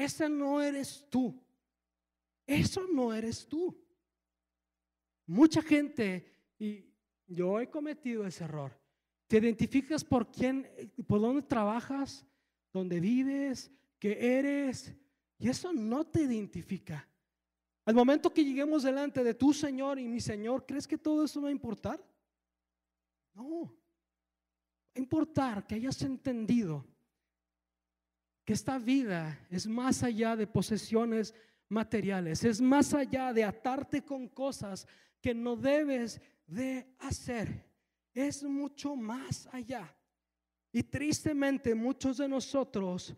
Esa 0.00 0.30
no 0.30 0.62
eres 0.62 1.06
tú. 1.10 1.38
Eso 2.46 2.86
no 2.90 3.12
eres 3.12 3.46
tú. 3.46 3.78
Mucha 5.26 5.60
gente, 5.60 6.26
y 6.58 6.86
yo 7.26 7.60
he 7.60 7.68
cometido 7.68 8.26
ese 8.26 8.44
error, 8.44 8.72
te 9.26 9.36
identificas 9.36 10.02
por 10.02 10.32
quién, 10.32 10.66
por 11.06 11.20
dónde 11.20 11.42
trabajas, 11.42 12.26
dónde 12.72 12.98
vives, 12.98 13.70
qué 13.98 14.38
eres, 14.38 14.90
y 15.38 15.50
eso 15.50 15.70
no 15.70 16.06
te 16.06 16.22
identifica. 16.22 17.06
Al 17.84 17.94
momento 17.94 18.32
que 18.32 18.42
lleguemos 18.42 18.84
delante 18.84 19.22
de 19.22 19.34
tu 19.34 19.52
Señor 19.52 19.98
y 19.98 20.08
mi 20.08 20.20
Señor, 20.20 20.64
¿crees 20.64 20.88
que 20.88 20.96
todo 20.96 21.26
eso 21.26 21.42
va 21.42 21.48
a 21.50 21.52
importar? 21.52 22.02
No. 23.34 23.70
importar 24.94 25.66
que 25.66 25.74
hayas 25.74 26.00
entendido 26.00 26.86
que 28.50 28.54
esta 28.54 28.80
vida 28.80 29.38
es 29.48 29.68
más 29.68 30.02
allá 30.02 30.34
de 30.34 30.44
posesiones 30.44 31.32
materiales, 31.68 32.42
es 32.42 32.60
más 32.60 32.92
allá 32.92 33.32
de 33.32 33.44
atarte 33.44 34.02
con 34.02 34.26
cosas 34.26 34.88
que 35.20 35.32
no 35.32 35.54
debes 35.54 36.20
de 36.48 36.84
hacer, 36.98 37.64
es 38.12 38.42
mucho 38.42 38.96
más 38.96 39.48
allá. 39.52 39.94
Y 40.72 40.82
tristemente 40.82 41.76
muchos 41.76 42.16
de 42.16 42.26
nosotros 42.26 43.14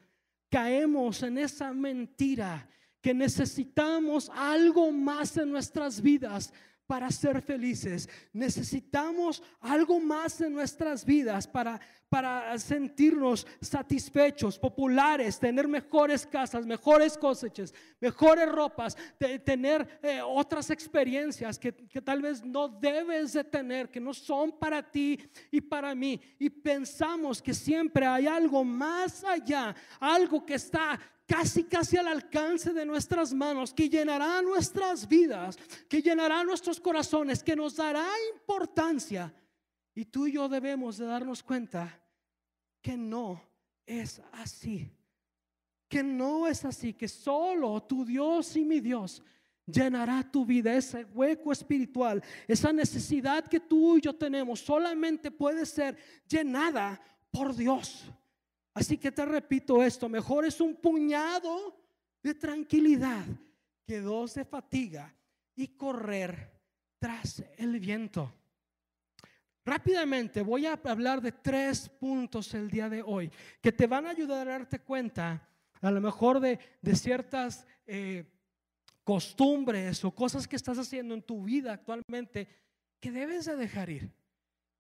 caemos 0.51 1.23
en 1.23 1.39
esa 1.39 1.73
mentira 1.73 2.69
que 3.01 3.15
necesitamos 3.15 4.31
algo 4.35 4.93
más 4.93 5.35
en 5.39 5.51
nuestras 5.51 6.03
vidas 6.03 6.53
para 6.87 7.11
ser 7.11 7.41
felices. 7.43 8.09
Necesitamos 8.33 9.43
algo 9.61 10.01
más 10.01 10.41
en 10.41 10.53
nuestras 10.53 11.05
vidas 11.05 11.47
para, 11.47 11.81
para 12.09 12.59
sentirnos 12.59 13.47
satisfechos, 13.61 14.59
populares, 14.59 15.39
tener 15.39 15.67
mejores 15.67 16.27
casas, 16.27 16.67
mejores 16.67 17.17
cosechas, 17.17 17.73
mejores 18.01 18.49
ropas, 18.51 18.97
tener 19.45 20.01
eh, 20.03 20.21
otras 20.23 20.71
experiencias 20.71 21.59
que, 21.59 21.73
que 21.73 22.03
tal 22.03 22.21
vez 22.21 22.45
no 22.45 22.69
debes 22.69 23.33
de 23.33 23.45
tener, 23.45 23.91
que 23.91 24.01
no 24.01 24.13
son 24.13 24.53
para 24.53 24.83
ti 24.83 25.19
y 25.51 25.61
para 25.61 25.95
mí. 25.95 26.21
Y 26.39 26.51
pensamos 26.51 27.41
que 27.41 27.55
siempre 27.55 28.05
hay 28.05 28.27
algo 28.27 28.65
más 28.65 29.25
allá, 29.25 29.75
algo 29.99 30.45
que 30.45 30.55
está 30.55 31.01
casi 31.33 31.65
casi 31.65 31.97
al 31.97 32.09
alcance 32.09 32.75
de 32.75 32.85
nuestras 32.85 33.33
manos, 33.33 33.73
que 33.73 33.89
llenará 33.89 34.43
nuestras 34.43 35.09
vidas, 35.09 35.57
que 35.89 36.03
llenará 36.03 36.45
nuestros 36.45 36.79
corazones, 36.79 37.43
que 37.43 37.57
nos 37.57 37.75
dará 37.75 38.07
importancia. 38.35 39.35
Y 39.95 40.05
tú 40.05 40.27
y 40.27 40.33
yo 40.33 40.47
debemos 40.47 40.99
de 40.99 41.07
darnos 41.07 41.43
cuenta 41.43 41.99
que 42.83 42.99
no 42.99 43.43
es 43.87 44.21
así. 44.33 44.91
Que 45.89 46.03
no 46.03 46.47
es 46.47 46.67
así, 46.67 46.93
que 46.93 47.09
solo 47.09 47.83
tu 47.83 48.05
Dios 48.05 48.55
y 48.55 48.67
mi 48.67 48.81
Dios 48.81 49.23
llenará 49.65 50.31
tu 50.31 50.45
vida, 50.45 50.75
ese 50.75 51.07
hueco 51.15 51.51
espiritual, 51.51 52.23
esa 52.47 52.75
necesidad 52.75 53.47
que 53.47 53.59
tú 53.59 53.97
y 53.97 54.03
yo 54.03 54.15
tenemos, 54.15 54.61
solamente 54.61 55.31
puede 55.31 55.65
ser 55.65 55.97
llenada 56.29 57.01
por 57.31 57.57
Dios. 57.57 58.13
Así 58.75 58.97
que 58.97 59.13
te 59.13 59.25
repito 59.25 59.83
esto, 59.83 60.09
mejor 60.09 60.47
es 60.47 60.61
un 60.61 60.77
puñado 60.77 61.77
de 62.23 62.35
tranquilidad 62.35 63.25
que 63.87 64.01
dos 64.01 64.35
de 64.35 64.45
fatiga 64.45 65.15
y 65.55 65.69
correr 65.69 66.51
tras 66.99 67.45
el 67.57 67.79
viento. 67.79 68.33
Rápidamente 69.65 70.43
voy 70.43 70.67
a 70.67 70.81
hablar 70.85 71.21
de 71.21 71.33
tres 71.33 71.89
puntos 71.89 72.53
el 72.55 72.71
día 72.71 72.89
de 72.89 73.03
hoy 73.03 73.31
que 73.61 73.73
te 73.73 73.87
van 73.87 74.07
a 74.07 74.11
ayudar 74.11 74.49
a 74.49 74.53
darte 74.53 74.81
cuenta 74.81 75.49
a 75.81 75.91
lo 75.91 76.01
mejor 76.01 76.41
de, 76.41 76.59
ciertas 76.95 77.67
eh, 77.87 78.25
costumbres 79.05 80.05
o 80.05 80.13
cosas 80.13 80.49
que 80.49 80.57
estás 80.57 80.79
haciendo 80.79 81.15
en 81.15 81.23
tu 81.23 81.45
vida 81.45 81.73
actualmente 81.73 82.49
que 82.99 83.11
debes 83.11 83.45
de 83.47 83.57
dejar 83.57 83.91
ir, 83.91 84.11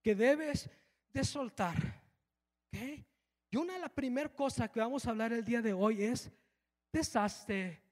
que 0.00 0.14
debes 0.14 0.70
de 1.12 1.24
soltar. 1.24 2.00
¿okay? 2.68 3.05
Y 3.52 3.58
una 3.58 3.74
de 3.74 3.80
las 3.80 3.90
primeras 3.90 4.32
cosas 4.32 4.70
que 4.70 4.80
vamos 4.80 5.06
a 5.06 5.10
hablar 5.10 5.32
el 5.32 5.44
día 5.44 5.60
de 5.60 5.74
hoy 5.74 6.02
es 6.02 6.32
desastre 6.90 7.82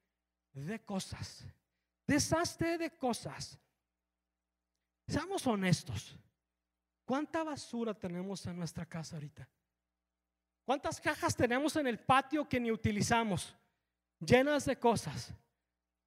de 0.52 0.80
cosas. 0.82 1.44
Desastre 2.06 2.78
de 2.78 2.90
cosas. 2.96 3.60
Seamos 5.06 5.46
honestos. 5.46 6.16
¿Cuánta 7.04 7.44
basura 7.44 7.92
tenemos 7.92 8.44
en 8.46 8.56
nuestra 8.56 8.86
casa 8.86 9.16
ahorita? 9.16 9.46
¿Cuántas 10.64 10.98
cajas 10.98 11.36
tenemos 11.36 11.76
en 11.76 11.86
el 11.86 11.98
patio 11.98 12.48
que 12.48 12.58
ni 12.58 12.72
utilizamos? 12.72 13.54
Llenas 14.18 14.64
de 14.64 14.78
cosas. 14.78 15.34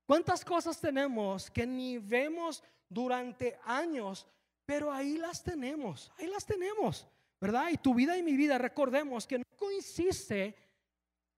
¿Cuántas 0.07 0.43
cosas 0.43 0.81
tenemos 0.81 1.51
que 1.51 1.67
ni 1.67 1.99
vemos 1.99 2.63
durante 2.89 3.59
años, 3.65 4.27
pero 4.65 4.91
ahí 4.91 5.17
las 5.17 5.43
tenemos, 5.43 6.11
ahí 6.17 6.27
las 6.27 6.45
tenemos. 6.45 7.07
¿Verdad? 7.43 7.71
Y 7.73 7.77
tu 7.77 7.93
vida 7.93 8.17
y 8.17 8.23
mi 8.23 8.38
vida, 8.38 8.58
recordemos 8.58 9.27
que 9.27 9.38
no 9.38 9.43
coincide, 9.58 10.56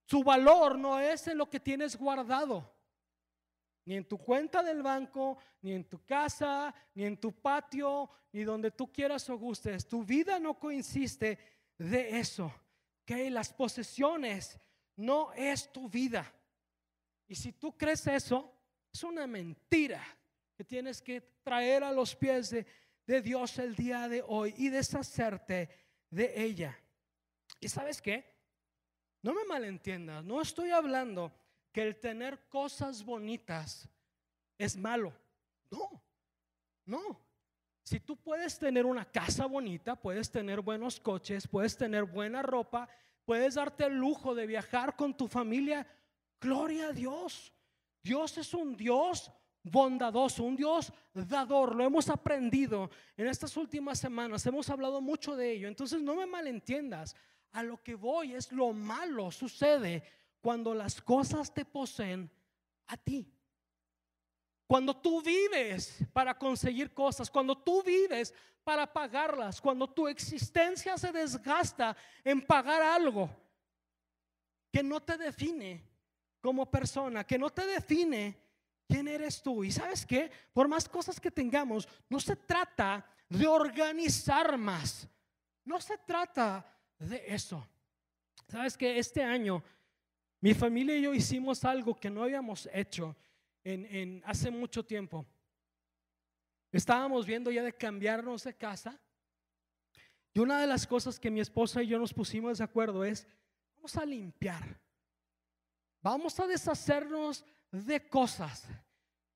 su 0.05 0.23
valor 0.23 0.77
no 0.77 0.99
es 0.99 1.25
en 1.25 1.35
lo 1.35 1.49
que 1.49 1.59
tienes 1.59 1.97
guardado, 1.97 2.71
ni 3.85 3.95
en 3.95 4.07
tu 4.07 4.19
cuenta 4.19 4.61
del 4.61 4.83
banco, 4.83 5.39
ni 5.63 5.73
en 5.73 5.83
tu 5.85 6.05
casa, 6.05 6.71
ni 6.93 7.05
en 7.05 7.17
tu 7.17 7.31
patio, 7.31 8.07
ni 8.33 8.43
donde 8.43 8.69
tú 8.69 8.91
quieras 8.93 9.27
o 9.31 9.37
gustes. 9.39 9.87
Tu 9.87 10.03
vida 10.03 10.37
no 10.37 10.59
coincide 10.59 11.39
de 11.75 12.19
eso. 12.19 12.53
Que 13.03 13.31
las 13.31 13.51
posesiones 13.51 14.59
no 14.97 15.33
es 15.33 15.73
tu 15.73 15.89
vida. 15.89 16.31
Y 17.27 17.33
si 17.33 17.51
tú 17.53 17.75
crees 17.75 18.05
eso, 18.05 18.53
es 18.93 19.03
una 19.03 19.25
mentira 19.25 20.03
que 20.55 20.63
tienes 20.63 21.01
que 21.01 21.21
traer 21.41 21.83
a 21.83 21.91
los 21.91 22.15
pies 22.15 22.51
de, 22.51 22.67
de 23.07 23.21
Dios 23.23 23.57
el 23.57 23.75
día 23.75 24.07
de 24.07 24.23
hoy 24.27 24.53
y 24.55 24.69
deshacerte 24.69 25.84
de 26.15 26.33
ella. 26.41 26.79
¿Y 27.59 27.67
sabes 27.67 28.01
qué? 28.01 28.33
No 29.21 29.33
me 29.33 29.43
malentiendas, 29.45 30.23
no 30.23 30.41
estoy 30.41 30.71
hablando 30.71 31.33
que 31.71 31.81
el 31.81 31.99
tener 31.99 32.47
cosas 32.47 33.03
bonitas 33.03 33.89
es 34.57 34.77
malo. 34.77 35.13
No, 35.69 36.01
no. 36.85 37.19
Si 37.83 37.99
tú 37.99 38.15
puedes 38.15 38.57
tener 38.57 38.85
una 38.85 39.05
casa 39.05 39.45
bonita, 39.45 39.95
puedes 39.95 40.31
tener 40.31 40.61
buenos 40.61 40.99
coches, 40.99 41.47
puedes 41.47 41.75
tener 41.75 42.05
buena 42.05 42.41
ropa, 42.41 42.87
puedes 43.25 43.55
darte 43.55 43.85
el 43.85 43.95
lujo 43.95 44.33
de 44.33 44.47
viajar 44.47 44.95
con 44.95 45.15
tu 45.15 45.27
familia, 45.27 45.85
gloria 46.39 46.87
a 46.87 46.93
Dios. 46.93 47.53
Dios 48.01 48.37
es 48.37 48.53
un 48.53 48.75
Dios 48.77 49.31
bondadoso, 49.65 50.43
un 50.43 50.55
Dios 50.55 50.93
dador. 51.13 51.75
Lo 51.75 51.83
hemos 51.83 52.07
aprendido 52.09 52.89
en 53.17 53.27
estas 53.27 53.57
últimas 53.57 53.99
semanas, 53.99 54.45
hemos 54.45 54.69
hablado 54.69 55.01
mucho 55.01 55.35
de 55.35 55.51
ello. 55.51 55.67
Entonces 55.67 56.01
no 56.01 56.15
me 56.15 56.25
malentiendas, 56.25 57.15
a 57.51 57.63
lo 57.63 57.81
que 57.81 57.95
voy 57.95 58.35
es 58.35 58.51
lo 58.51 58.73
malo 58.73 59.31
sucede 59.31 60.03
cuando 60.39 60.73
las 60.73 61.01
cosas 61.01 61.53
te 61.53 61.65
poseen 61.65 62.29
a 62.87 62.97
ti. 62.97 63.31
Cuando 64.67 64.95
tú 64.95 65.21
vives 65.21 65.99
para 66.13 66.37
conseguir 66.37 66.93
cosas, 66.93 67.29
cuando 67.29 67.57
tú 67.57 67.81
vives 67.83 68.33
para 68.63 68.91
pagarlas, 68.91 69.61
cuando 69.61 69.89
tu 69.89 70.07
existencia 70.07 70.97
se 70.97 71.11
desgasta 71.11 71.95
en 72.23 72.45
pagar 72.45 72.81
algo 72.81 73.29
que 74.71 74.83
no 74.83 75.01
te 75.01 75.17
define 75.17 75.83
como 76.41 76.69
persona, 76.69 77.23
que 77.23 77.37
no 77.37 77.49
te 77.49 77.65
define 77.65 78.44
¿Quién 78.87 79.07
eres 79.07 79.41
tú? 79.41 79.63
Y 79.63 79.71
sabes 79.71 80.05
que, 80.05 80.31
por 80.53 80.67
más 80.67 80.87
cosas 80.87 81.19
que 81.19 81.31
tengamos, 81.31 81.87
no 82.09 82.19
se 82.19 82.35
trata 82.35 83.05
de 83.29 83.47
organizar 83.47 84.57
más. 84.57 85.07
No 85.63 85.81
se 85.81 85.97
trata 85.97 86.65
de 86.99 87.23
eso. 87.27 87.67
Sabes 88.47 88.77
que 88.77 88.99
este 88.99 89.23
año 89.23 89.63
mi 90.45 90.53
familia 90.53 90.95
y 90.95 91.01
yo 91.01 91.13
hicimos 91.13 91.65
algo 91.65 91.95
que 91.95 92.11
no 92.11 92.21
habíamos 92.21 92.69
hecho 92.71 93.15
en, 93.63 94.21
hace 94.25 94.51
mucho 94.51 94.85
tiempo. 94.85 95.25
Estábamos 96.71 97.25
viendo 97.25 97.49
ya 97.49 97.63
de 97.63 97.73
cambiarnos 97.73 98.43
de 98.43 98.55
casa. 98.55 99.01
Y 100.33 100.39
una 100.39 100.61
de 100.61 100.67
las 100.67 100.85
cosas 100.85 101.19
que 101.19 101.31
mi 101.31 101.39
esposa 101.39 101.81
y 101.81 101.87
yo 101.87 101.97
nos 101.97 102.13
pusimos 102.13 102.59
de 102.59 102.63
acuerdo 102.63 103.03
es, 103.03 103.25
vamos 103.75 103.95
a 103.97 104.05
limpiar. 104.05 104.79
Vamos 106.03 106.39
a 106.39 106.45
deshacernos 106.45 107.43
de 107.83 108.07
cosas. 108.07 108.67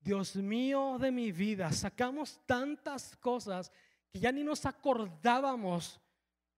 Dios 0.00 0.34
mío 0.36 0.96
de 0.98 1.10
mi 1.10 1.30
vida, 1.30 1.70
sacamos 1.72 2.40
tantas 2.46 3.14
cosas 3.16 3.70
que 4.10 4.18
ya 4.18 4.32
ni 4.32 4.42
nos 4.42 4.64
acordábamos 4.64 6.00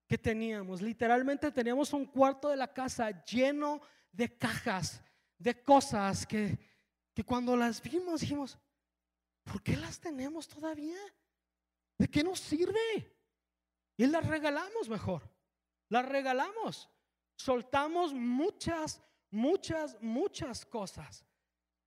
que 0.06 0.16
teníamos. 0.16 0.80
Literalmente 0.80 1.50
teníamos 1.50 1.92
un 1.92 2.06
cuarto 2.06 2.48
de 2.48 2.56
la 2.56 2.72
casa 2.72 3.24
lleno 3.24 3.80
de 4.12 4.36
cajas, 4.36 5.02
de 5.38 5.60
cosas 5.62 6.26
que, 6.26 6.58
que 7.12 7.24
cuando 7.24 7.56
las 7.56 7.82
vimos 7.82 8.20
dijimos, 8.20 8.58
¿por 9.42 9.62
qué 9.62 9.76
las 9.76 9.98
tenemos 9.98 10.46
todavía? 10.46 10.98
¿De 11.98 12.08
qué 12.08 12.22
nos 12.22 12.38
sirve? 12.38 13.16
Y 13.96 14.06
las 14.06 14.26
regalamos 14.26 14.88
mejor. 14.88 15.28
Las 15.88 16.06
regalamos. 16.08 16.88
Soltamos 17.36 18.14
muchas, 18.14 19.00
muchas, 19.30 19.96
muchas 20.00 20.64
cosas. 20.64 21.24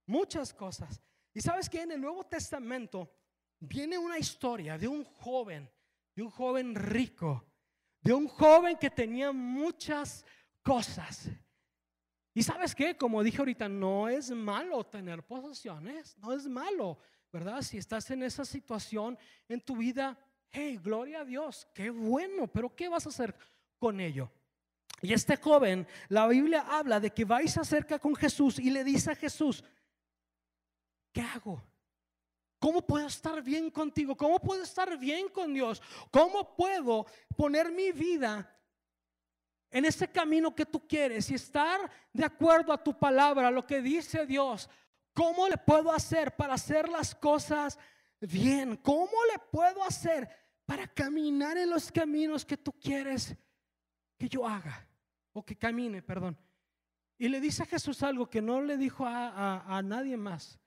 Muchas 0.05 0.53
cosas. 0.53 1.01
Y 1.33 1.41
sabes 1.41 1.69
que 1.69 1.81
en 1.81 1.91
el 1.91 2.01
Nuevo 2.01 2.23
Testamento 2.25 3.11
viene 3.59 3.97
una 3.97 4.17
historia 4.17 4.77
de 4.77 4.87
un 4.87 5.03
joven, 5.03 5.69
de 6.15 6.23
un 6.23 6.29
joven 6.29 6.75
rico, 6.75 7.45
de 8.01 8.13
un 8.13 8.27
joven 8.27 8.77
que 8.77 8.89
tenía 8.89 9.31
muchas 9.31 10.25
cosas. 10.61 11.29
Y 12.33 12.43
sabes 12.43 12.75
que, 12.75 12.97
como 12.97 13.23
dije 13.23 13.39
ahorita, 13.39 13.69
no 13.69 14.09
es 14.09 14.31
malo 14.31 14.83
tener 14.85 15.23
posesiones, 15.23 16.17
no 16.17 16.33
es 16.33 16.47
malo, 16.47 16.99
¿verdad? 17.31 17.61
Si 17.61 17.77
estás 17.77 18.09
en 18.11 18.23
esa 18.23 18.45
situación 18.45 19.17
en 19.47 19.61
tu 19.61 19.77
vida, 19.77 20.17
hey, 20.51 20.79
gloria 20.81 21.21
a 21.21 21.25
Dios, 21.25 21.67
qué 21.73 21.89
bueno, 21.89 22.47
pero 22.47 22.75
¿qué 22.75 22.89
vas 22.89 23.05
a 23.05 23.09
hacer 23.09 23.35
con 23.79 23.99
ello. 23.99 24.31
Y 25.01 25.13
este 25.13 25.37
joven, 25.37 25.87
la 26.09 26.27
Biblia 26.27 26.61
habla 26.67 26.99
de 26.99 27.11
que 27.11 27.25
va 27.25 27.43
y 27.43 27.47
se 27.47 27.59
acerca 27.59 27.99
con 27.99 28.15
Jesús 28.15 28.59
y 28.59 28.71
le 28.71 28.83
dice 28.83 29.11
a 29.11 29.15
Jesús, 29.15 29.63
¿qué 31.15 31.21
hago? 31.21 31.63
¿Cómo 32.59 32.85
puedo 32.85 33.07
estar 33.07 33.41
bien 33.41 33.71
contigo? 33.71 34.17
¿Cómo 34.17 34.37
puedo 34.37 34.63
estar 34.63 34.97
bien 34.97 35.29
con 35.29 35.53
Dios? 35.53 35.81
¿Cómo 36.11 36.55
puedo 36.57 37.05
poner 37.37 37.71
mi 37.71 37.93
vida 37.93 38.51
en 39.71 39.85
ese 39.85 40.11
camino 40.11 40.53
que 40.53 40.65
tú 40.65 40.85
quieres 40.85 41.29
y 41.31 41.35
estar 41.35 41.89
de 42.11 42.25
acuerdo 42.25 42.73
a 42.73 42.83
tu 42.83 42.99
palabra, 42.99 43.49
lo 43.49 43.65
que 43.65 43.81
dice 43.81 44.25
Dios? 44.25 44.69
¿Cómo 45.13 45.47
le 45.47 45.57
puedo 45.57 45.89
hacer 45.89 46.35
para 46.35 46.55
hacer 46.55 46.89
las 46.89 47.15
cosas 47.15 47.79
bien? 48.19 48.75
¿Cómo 48.75 49.13
le 49.31 49.39
puedo 49.39 49.83
hacer 49.83 50.29
para 50.65 50.85
caminar 50.85 51.57
en 51.57 51.69
los 51.69 51.89
caminos 51.93 52.43
que 52.43 52.57
tú 52.57 52.73
quieres 52.73 53.37
que 54.17 54.27
yo 54.27 54.45
haga? 54.45 54.85
O 55.31 55.45
que 55.45 55.55
camine, 55.55 56.01
perdón. 56.01 56.37
Y 57.17 57.29
le 57.29 57.39
dice 57.39 57.63
a 57.63 57.67
Jesús 57.67 58.03
algo 58.03 58.29
que 58.29 58.41
no 58.41 58.61
le 58.61 58.75
dijo 58.75 59.05
a 59.07 59.81
nadie 59.81 60.17
más. 60.17 60.59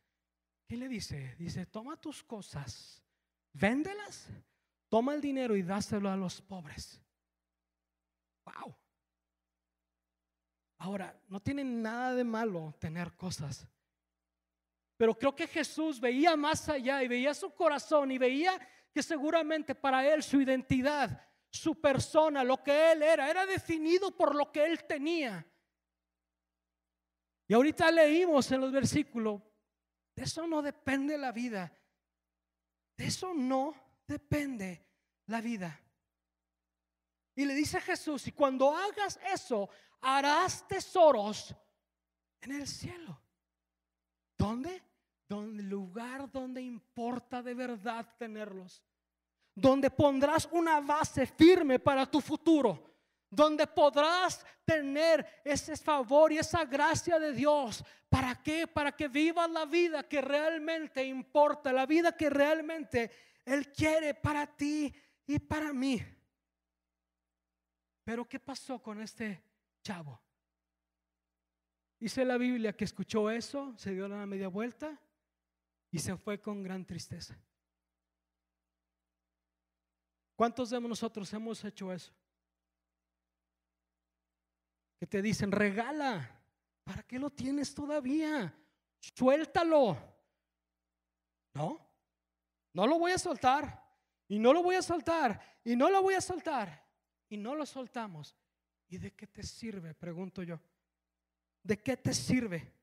¿Qué 0.68 0.76
le 0.76 0.87
dice? 0.87 1.35
Dice, 1.38 1.64
toma 1.64 1.96
tus 1.96 2.22
cosas, 2.22 3.02
véndelas, 3.54 4.28
toma 4.90 5.14
el 5.14 5.20
dinero 5.22 5.57
y 5.57 5.62
dáselo 5.62 6.11
a 6.11 6.16
los 6.16 6.42
pobres. 6.42 7.00
Wow. 8.44 8.76
Ahora, 10.76 11.18
no 11.28 11.40
tiene 11.40 11.64
nada 11.64 12.14
de 12.14 12.22
malo 12.22 12.74
tener 12.78 13.16
cosas. 13.16 13.66
Pero 14.98 15.16
creo 15.16 15.35
que 15.35 15.46
Jesús 15.46 15.98
veía 15.98 16.37
más 16.37 16.68
allá 16.68 17.02
y 17.02 17.09
veía 17.09 17.33
su 17.33 17.54
corazón 17.54 18.11
y 18.11 18.18
veía 18.18 18.61
que 18.92 19.02
seguramente 19.02 19.74
para 19.74 20.07
él 20.07 20.22
su 20.22 20.38
identidad, 20.38 21.26
su 21.50 21.81
persona, 21.81 22.44
lo 22.44 22.62
que 22.62 22.92
él 22.92 23.02
era, 23.02 23.31
era 23.31 23.46
definido 23.46 24.14
por 24.14 24.35
lo 24.35 24.52
que 24.52 24.66
él 24.66 24.85
tenía. 24.85 25.50
Y 27.46 27.54
ahorita 27.54 27.90
leímos 27.90 28.52
en 28.52 28.61
los 28.61 28.70
versículos, 28.70 29.40
de 30.18 30.24
eso 30.24 30.48
no 30.48 30.62
depende 30.62 31.16
la 31.16 31.31
vida. 31.31 31.72
De 32.96 33.07
eso 33.07 33.33
no 33.33 33.72
depende 34.04 34.85
la 35.26 35.40
vida. 35.40 35.81
Y 37.37 37.44
le 37.44 37.54
dice 37.54 37.81
Jesús, 37.81 38.26
y 38.26 38.33
cuando 38.33 38.74
hagas 38.74 39.20
eso, 39.33 39.70
harás 40.00 40.66
tesoros 40.66 41.54
en 42.40 42.50
el 42.50 42.66
cielo. 42.66 43.16
¿Dónde? 44.37 44.83
Donde 45.28 45.62
lugar 45.62 46.28
donde 46.33 46.62
importa 46.62 47.40
de 47.40 47.54
verdad 47.54 48.16
tenerlos. 48.18 48.83
Donde 49.54 49.88
pondrás 49.88 50.48
una 50.50 50.81
base 50.81 51.26
firme 51.26 51.78
para 51.78 52.11
tu 52.11 52.20
futuro 52.20 52.88
donde 53.31 53.67
podrás 53.67 54.45
tener 54.64 55.27
ese 55.45 55.77
favor 55.77 56.33
y 56.33 56.38
esa 56.38 56.64
gracia 56.64 57.19
de 57.19 57.33
Dios. 57.33 57.85
¿Para 58.09 58.43
qué? 58.43 58.67
Para 58.67 58.93
que 58.93 59.09
vivas 59.09 59.51
la 59.51 59.64
vida 59.64 60.09
que 60.09 60.21
realmente 60.21 61.05
importa, 61.05 61.73
la 61.73 61.87
vida 61.87 62.17
que 62.17 62.31
realmente 62.31 63.11
Él 63.45 63.71
quiere 63.73 64.14
para 64.14 64.47
ti 64.47 64.95
y 65.27 65.38
para 65.38 65.73
mí. 65.73 66.03
Pero 68.05 68.27
¿qué 68.27 68.41
pasó 68.41 68.83
con 68.83 69.01
este 69.03 69.43
chavo? 69.83 70.21
Dice 72.01 72.25
la 72.25 72.38
Biblia 72.38 72.75
que 72.75 72.85
escuchó 72.85 73.29
eso, 73.29 73.75
se 73.77 73.93
dio 73.93 74.09
la 74.09 74.25
media 74.25 74.49
vuelta 74.49 74.99
y 75.91 75.99
se 75.99 76.17
fue 76.17 76.41
con 76.41 76.62
gran 76.62 76.87
tristeza. 76.87 77.37
¿Cuántos 80.37 80.71
de 80.71 80.81
nosotros 80.81 81.33
hemos 81.33 81.64
hecho 81.64 81.93
eso? 81.93 82.12
Que 84.98 85.06
te 85.06 85.22
dicen, 85.22 85.52
regala, 85.52 86.28
¿para 86.84 87.02
qué 87.04 87.18
lo 87.18 87.30
tienes 87.30 87.72
todavía? 87.72 88.52
Suéltalo. 88.98 89.96
No, 91.54 91.88
no 92.72 92.87
lo 92.87 92.98
voy 92.98 93.12
a 93.12 93.18
soltar. 93.18 93.87
Y 94.26 94.38
no 94.38 94.52
lo 94.52 94.62
voy 94.62 94.74
a 94.74 94.82
soltar. 94.82 95.40
Y 95.64 95.76
no 95.76 95.88
lo 95.88 96.02
voy 96.02 96.14
a 96.14 96.20
soltar. 96.20 96.84
Y 97.28 97.37
no 97.37 97.54
lo 97.54 97.64
soltamos. 97.64 98.37
¿Y 98.88 98.98
de 98.98 99.14
qué 99.14 99.26
te 99.26 99.42
sirve? 99.42 99.94
Pregunto 99.94 100.42
yo. 100.42 100.61
¿De 101.62 101.80
qué 101.80 101.96
te 101.96 102.12
sirve? 102.12 102.74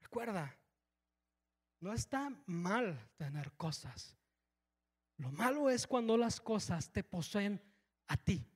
Recuerda, 0.00 0.56
no 1.80 1.92
está 1.92 2.32
mal 2.46 3.10
tener 3.16 3.52
cosas. 3.52 4.16
Lo 5.18 5.30
malo 5.30 5.68
es 5.68 5.86
cuando 5.86 6.16
las 6.16 6.40
cosas 6.40 6.90
te 6.90 7.02
poseen 7.02 7.60
a 8.06 8.16
ti. 8.16 8.46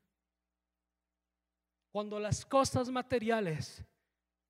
Cuando 1.91 2.21
las 2.21 2.45
cosas 2.47 2.89
materiales 2.89 3.85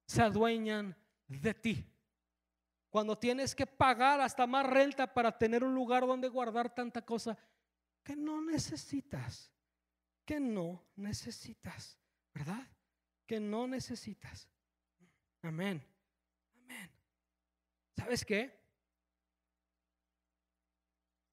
se 0.06 0.22
adueñan 0.22 0.96
de 1.26 1.54
ti. 1.54 1.86
Cuando 2.90 3.16
tienes 3.16 3.54
que 3.54 3.66
pagar 3.66 4.20
hasta 4.20 4.46
más 4.46 4.66
renta 4.66 5.12
para 5.12 5.36
tener 5.36 5.62
un 5.62 5.74
lugar 5.74 6.06
donde 6.06 6.28
guardar 6.28 6.74
tanta 6.74 7.02
cosa 7.02 7.38
que 8.02 8.16
no 8.16 8.42
necesitas. 8.42 9.52
Que 10.24 10.40
no 10.40 10.82
necesitas. 10.96 11.98
¿Verdad? 12.34 12.66
Que 13.26 13.40
no 13.40 13.66
necesitas. 13.66 14.48
Amén. 15.42 15.82
Amén. 16.54 16.90
¿Sabes 17.96 18.24
qué? 18.24 18.60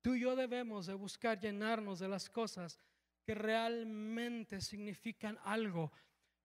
Tú 0.01 0.13
y 0.13 0.21
yo 0.21 0.35
debemos 0.35 0.85
de 0.85 0.93
buscar 0.93 1.39
llenarnos 1.39 1.99
de 1.99 2.07
las 2.07 2.29
cosas 2.29 2.79
que 3.27 3.35
realmente 3.35 4.61
significan 4.61 5.37
algo 5.43 5.91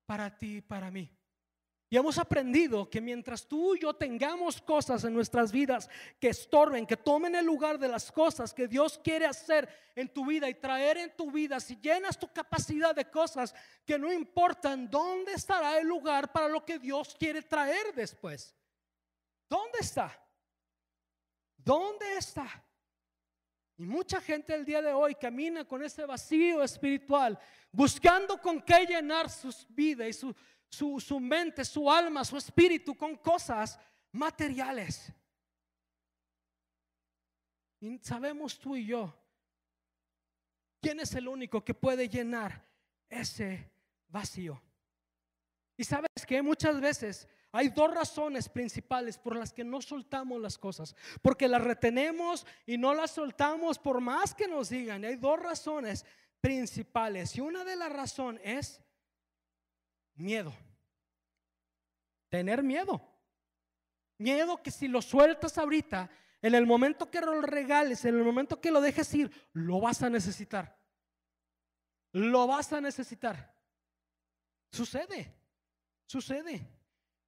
para 0.05 0.37
ti 0.37 0.57
y 0.57 0.61
para 0.63 0.91
mí. 0.91 1.09
Y 1.89 1.97
hemos 1.97 2.19
aprendido 2.19 2.91
que 2.91 3.01
mientras 3.01 3.47
tú 3.47 3.77
y 3.77 3.81
yo 3.83 3.95
tengamos 3.95 4.61
cosas 4.61 5.05
en 5.05 5.15
nuestras 5.15 5.53
vidas 5.53 5.89
que 6.19 6.31
estorben, 6.31 6.85
que 6.85 6.97
tomen 6.97 7.37
el 7.37 7.47
lugar 7.47 7.79
de 7.79 7.87
las 7.87 8.11
cosas 8.11 8.53
que 8.53 8.67
Dios 8.67 8.99
quiere 8.99 9.27
hacer 9.27 9.69
en 9.95 10.13
tu 10.13 10.27
vida 10.27 10.49
y 10.49 10.55
traer 10.55 10.97
en 10.97 11.15
tu 11.15 11.31
vida, 11.31 11.61
si 11.61 11.77
llenas 11.77 12.19
tu 12.19 12.27
capacidad 12.33 12.97
de 12.97 13.09
cosas 13.09 13.55
que 13.85 13.97
no 13.97 14.13
importan, 14.13 14.91
¿dónde 14.91 15.35
estará 15.35 15.79
el 15.79 15.87
lugar 15.87 16.33
para 16.33 16.49
lo 16.49 16.65
que 16.65 16.81
Dios 16.81 17.15
quiere 17.17 17.43
traer 17.43 17.95
después? 17.95 18.57
¿Dónde 19.49 19.79
está? 19.79 20.21
¿Dónde 21.59 22.17
está? 22.17 22.49
Y 23.83 23.87
mucha 23.87 24.21
gente 24.21 24.55
el 24.55 24.65
día 24.65 24.81
de 24.81 24.93
hoy 24.93 25.17
camina 25.17 25.65
con 25.65 25.83
ese 25.83 26.07
vacío 26.07 26.63
espiritual, 26.63 27.37
buscando 27.73 28.41
con 28.41 28.63
qué 28.63 28.87
llenar 28.87 29.29
su 29.29 29.53
vida 29.71 30.07
y 30.07 30.13
su, 30.13 30.33
su, 30.71 31.01
su 31.01 31.19
mente, 31.19 31.65
su 31.65 31.91
alma, 31.91 32.25
su 32.25 32.37
espíritu 32.37 32.95
con 32.95 33.17
cosas 33.17 33.81
materiales. 34.13 35.13
Y 37.81 37.99
sabemos 37.99 38.57
tú 38.57 38.77
y 38.77 38.87
yo 38.87 39.13
quién 40.81 41.01
es 41.01 41.13
el 41.17 41.27
único 41.27 41.65
que 41.65 41.75
puede 41.75 42.09
llenar 42.09 42.65
ese 43.09 43.69
vacío. 44.07 44.63
Y 45.77 45.83
sabes 45.83 46.09
que 46.25 46.41
muchas 46.41 46.81
veces 46.81 47.29
hay 47.53 47.69
dos 47.69 47.95
razones 47.95 48.49
principales 48.49 49.19
por 49.19 49.37
las 49.37 49.53
que 49.53 49.63
no 49.63 49.83
soltamos 49.83 50.41
las 50.41 50.57
cosas, 50.57 50.97
porque 51.21 51.47
las 51.47 51.63
retenemos 51.63 52.47
y 52.65 52.79
no 52.79 52.95
las 52.95 53.11
soltamos 53.11 53.79
por 53.79 54.01
más 54.01 54.35
que 54.35 54.49
nos 54.49 54.71
digan. 54.71 55.05
Hay 55.05 55.17
dos 55.17 55.39
razones 55.39 56.07
principales 56.41 57.37
y 57.37 57.43
una 57.43 57.63
de 57.63 57.77
las 57.77 57.93
razones 57.93 58.41
es 58.43 58.81
miedo. 60.15 60.55
Tener 62.31 62.63
miedo. 62.63 63.07
Miedo 64.17 64.63
que 64.63 64.71
si 64.71 64.89
lo 64.89 65.03
sueltas 65.03 65.59
ahorita, 65.59 66.09
en 66.41 66.55
el 66.55 66.67
momento 66.67 67.11
que 67.11 67.21
lo 67.21 67.39
regales, 67.43 68.03
en 68.07 68.17
el 68.17 68.25
momento 68.25 68.63
que 68.63 68.71
lo 68.71 68.81
dejes 68.81 69.13
ir, 69.13 69.31
lo 69.53 69.79
vas 69.79 70.03
a 70.03 70.09
necesitar. 70.09 70.81
Lo 72.13 72.47
vas 72.47 72.73
a 72.73 72.81
necesitar. 72.81 73.55
Sucede, 74.71 75.35
sucede. 76.07 76.82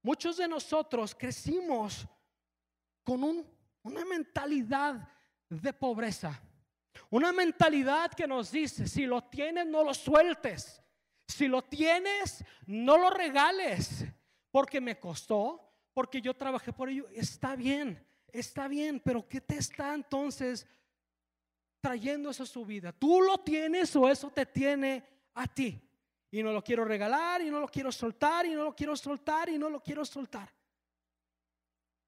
Muchos 0.05 0.37
de 0.37 0.47
nosotros 0.47 1.15
crecimos 1.15 2.07
con 3.03 3.25
una 3.83 4.05
mentalidad 4.05 5.09
de 5.49 5.73
pobreza. 5.73 6.43
Una 7.09 7.33
mentalidad 7.33 8.13
que 8.13 8.27
nos 8.27 8.51
dice, 8.51 8.87
si 8.87 9.07
lo 9.07 9.25
tienes, 9.25 9.67
no 9.67 9.83
lo 9.83 9.95
sueltes. 9.95 10.83
Si 11.27 11.49
lo 11.49 11.63
tienes, 11.63 12.45
no 12.67 12.99
lo 12.99 13.09
regales. 13.09 14.05
Porque 14.51 14.79
me 14.79 15.01
costó, 15.01 15.73
porque 15.95 16.21
yo 16.21 16.35
trabajé 16.35 16.71
por 16.75 16.91
ello. 16.91 17.09
Está 17.15 17.57
bien, 17.57 18.07
está 18.31 18.69
bien, 18.69 19.01
pero 19.01 19.27
¿qué 19.27 19.41
te 19.41 19.57
está 19.57 19.95
entonces 19.95 20.67
trayendo 21.81 22.29
eso 22.29 22.43
a 22.43 22.47
su 22.47 22.67
vida? 22.67 22.93
¿Tú 22.93 23.23
lo 23.23 23.39
tienes 23.39 23.97
o 23.97 24.07
eso 24.07 24.31
te 24.31 24.45
tiene 24.45 25.03
a 25.33 25.47
ti? 25.47 25.81
Y 26.35 26.43
no 26.43 26.53
lo 26.53 26.65
quiero 26.65 26.85
regalar 26.85 27.43
y 27.43 27.49
no 27.49 27.61
lo 27.61 27.69
quiero 27.69 27.93
soltar 27.93 28.45
y 28.45 28.55
no 28.55 28.65
lo 28.65 28.75
quiero 28.75 28.97
soltar 28.97 29.49
y 29.49 29.57
no 29.57 29.71
lo 29.71 29.81
quiero 29.81 30.05
soltar. 30.05 30.53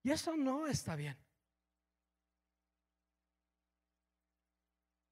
Y 0.02 0.10
eso 0.10 0.36
no 0.36 0.66
está 0.66 0.96
bien. 0.96 1.16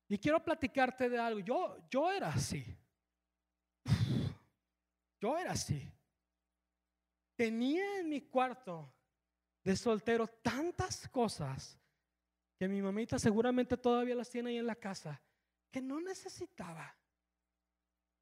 Y 0.09 0.19
quiero 0.19 0.43
platicarte 0.43 1.09
de 1.09 1.17
algo. 1.17 1.39
Yo, 1.39 1.77
yo 1.89 2.11
era 2.11 2.31
así. 2.31 2.65
yo 5.21 5.39
era 5.39 5.53
así. 5.53 5.89
Tenía 7.37 8.01
en 8.01 8.09
mi 8.09 8.23
cuarto 8.23 8.93
de 9.63 9.77
soltero 9.77 10.27
tantas 10.27 11.09
cosas 11.09 11.79
que 12.59 12.67
mi 12.67 12.83
mamita 12.83 13.21
seguramente 13.21 13.77
todavía 13.77 14.17
las 14.17 14.29
tiene 14.29 14.51
ahí 14.51 14.57
en 14.57 14.67
la 14.67 14.75
casa, 14.75 15.23
que 15.71 15.81
no 15.81 16.01
necesitaba, 16.01 16.99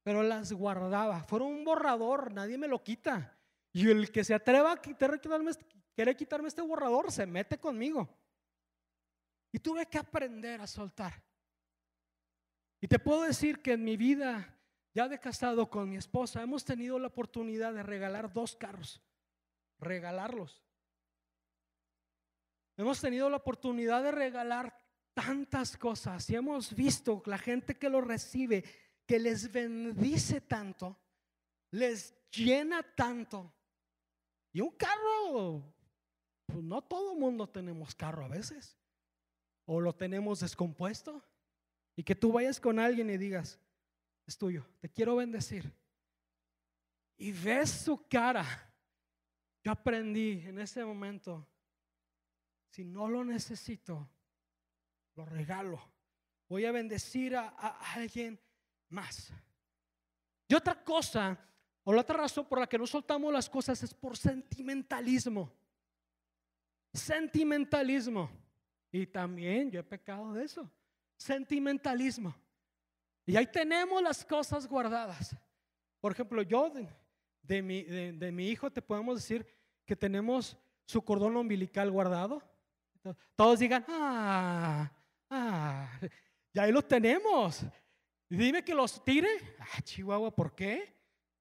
pero 0.03 0.21
las 0.21 0.51
guardaba. 0.51 1.23
Fueron 1.23 1.49
un 1.49 1.63
borrador, 1.63 2.31
nadie 2.31 2.57
me 2.57 2.67
lo 2.67 2.83
quita. 2.83 3.37
Y 3.71 3.89
el 3.89 4.11
que 4.11 4.23
se 4.23 4.33
atreva 4.33 4.73
a 4.73 4.81
quitarme, 4.81 5.51
quiere 5.95 6.15
quitarme 6.15 6.49
este 6.49 6.61
borrador, 6.61 7.11
se 7.11 7.25
mete 7.25 7.57
conmigo. 7.57 8.07
Y 9.51 9.59
tuve 9.59 9.85
que 9.87 9.97
aprender 9.97 10.61
a 10.61 10.67
soltar. 10.67 11.23
Y 12.81 12.87
te 12.87 12.99
puedo 12.99 13.21
decir 13.21 13.61
que 13.61 13.73
en 13.73 13.83
mi 13.83 13.95
vida, 13.95 14.59
ya 14.93 15.07
de 15.07 15.19
casado 15.19 15.69
con 15.69 15.89
mi 15.89 15.95
esposa, 15.95 16.43
hemos 16.43 16.65
tenido 16.65 16.99
la 16.99 17.07
oportunidad 17.07 17.73
de 17.73 17.81
regalar 17.81 18.33
dos 18.33 18.55
carros. 18.55 19.01
Regalarlos. 19.79 20.61
Hemos 22.75 22.99
tenido 22.99 23.29
la 23.29 23.37
oportunidad 23.37 24.03
de 24.03 24.11
regalar 24.11 24.75
tantas 25.13 25.77
cosas 25.77 26.29
y 26.29 26.35
hemos 26.35 26.75
visto 26.75 27.21
la 27.25 27.37
gente 27.37 27.77
que 27.77 27.89
lo 27.89 28.01
recibe, 28.01 28.63
que 29.05 29.19
les 29.19 29.51
bendice 29.51 30.41
tanto, 30.41 30.97
les 31.71 32.13
llena 32.31 32.83
tanto. 32.83 33.53
Y 34.51 34.61
un 34.61 34.71
carro, 34.71 35.63
pues 36.45 36.63
no 36.63 36.81
todo 36.81 37.15
mundo 37.15 37.47
tenemos 37.47 37.95
carro 37.95 38.25
a 38.25 38.27
veces. 38.27 38.77
O 39.65 39.79
lo 39.79 39.93
tenemos 39.93 40.39
descompuesto. 40.39 41.23
Y 41.95 42.03
que 42.03 42.15
tú 42.15 42.31
vayas 42.31 42.59
con 42.59 42.79
alguien 42.79 43.09
y 43.09 43.17
digas, 43.17 43.59
es 44.25 44.37
tuyo, 44.37 44.65
te 44.79 44.89
quiero 44.89 45.15
bendecir. 45.15 45.71
Y 47.17 47.31
ves 47.31 47.69
su 47.69 48.07
cara. 48.07 48.45
Yo 49.63 49.71
aprendí 49.71 50.43
en 50.45 50.59
ese 50.59 50.83
momento 50.83 51.47
si 52.73 52.83
no 52.83 53.07
lo 53.07 53.23
necesito, 53.23 54.09
lo 55.15 55.25
regalo. 55.25 55.79
Voy 56.49 56.65
a 56.65 56.71
bendecir 56.71 57.35
a, 57.35 57.49
alguien 57.93 58.39
más. 58.93 59.33
Y 60.47 60.53
otra 60.53 60.81
cosa, 60.83 61.37
o 61.83 61.91
la 61.91 62.01
otra 62.01 62.17
razón 62.17 62.45
por 62.45 62.59
la 62.59 62.67
que 62.67 62.77
no 62.77 62.87
soltamos 62.87 63.33
las 63.33 63.49
cosas 63.49 63.81
es 63.83 63.93
por 63.93 64.15
sentimentalismo. 64.15 65.51
Sentimentalismo. 66.93 68.29
Y 68.91 69.07
también 69.07 69.71
yo 69.71 69.79
he 69.79 69.83
pecado 69.83 70.33
de 70.33 70.45
eso. 70.45 70.69
Sentimentalismo. 71.17 72.35
Y 73.25 73.35
ahí 73.35 73.47
tenemos 73.47 74.01
las 74.01 74.23
cosas 74.23 74.67
guardadas. 74.67 75.35
Por 75.99 76.11
ejemplo, 76.11 76.41
yo 76.41 76.71
de, 77.41 77.61
mi, 77.61 77.83
de 77.83 78.31
mi 78.31 78.49
hijo 78.49 78.71
te 78.71 78.81
podemos 78.81 79.15
decir 79.15 79.45
que 79.85 79.95
tenemos 79.95 80.57
su 80.85 81.01
cordón 81.01 81.35
umbilical 81.37 81.89
guardado. 81.89 82.41
Todos 83.35 83.59
digan, 83.59 83.83
ah, 83.87 84.91
ah, 85.29 85.99
ya 86.53 86.63
ahí 86.63 86.71
lo 86.71 86.81
tenemos. 86.81 87.65
Dime 88.37 88.63
que 88.63 88.73
los 88.73 89.03
tire. 89.03 89.29
Ah, 89.59 89.81
Chihuahua, 89.83 90.35
¿por 90.35 90.55
qué? 90.55 90.91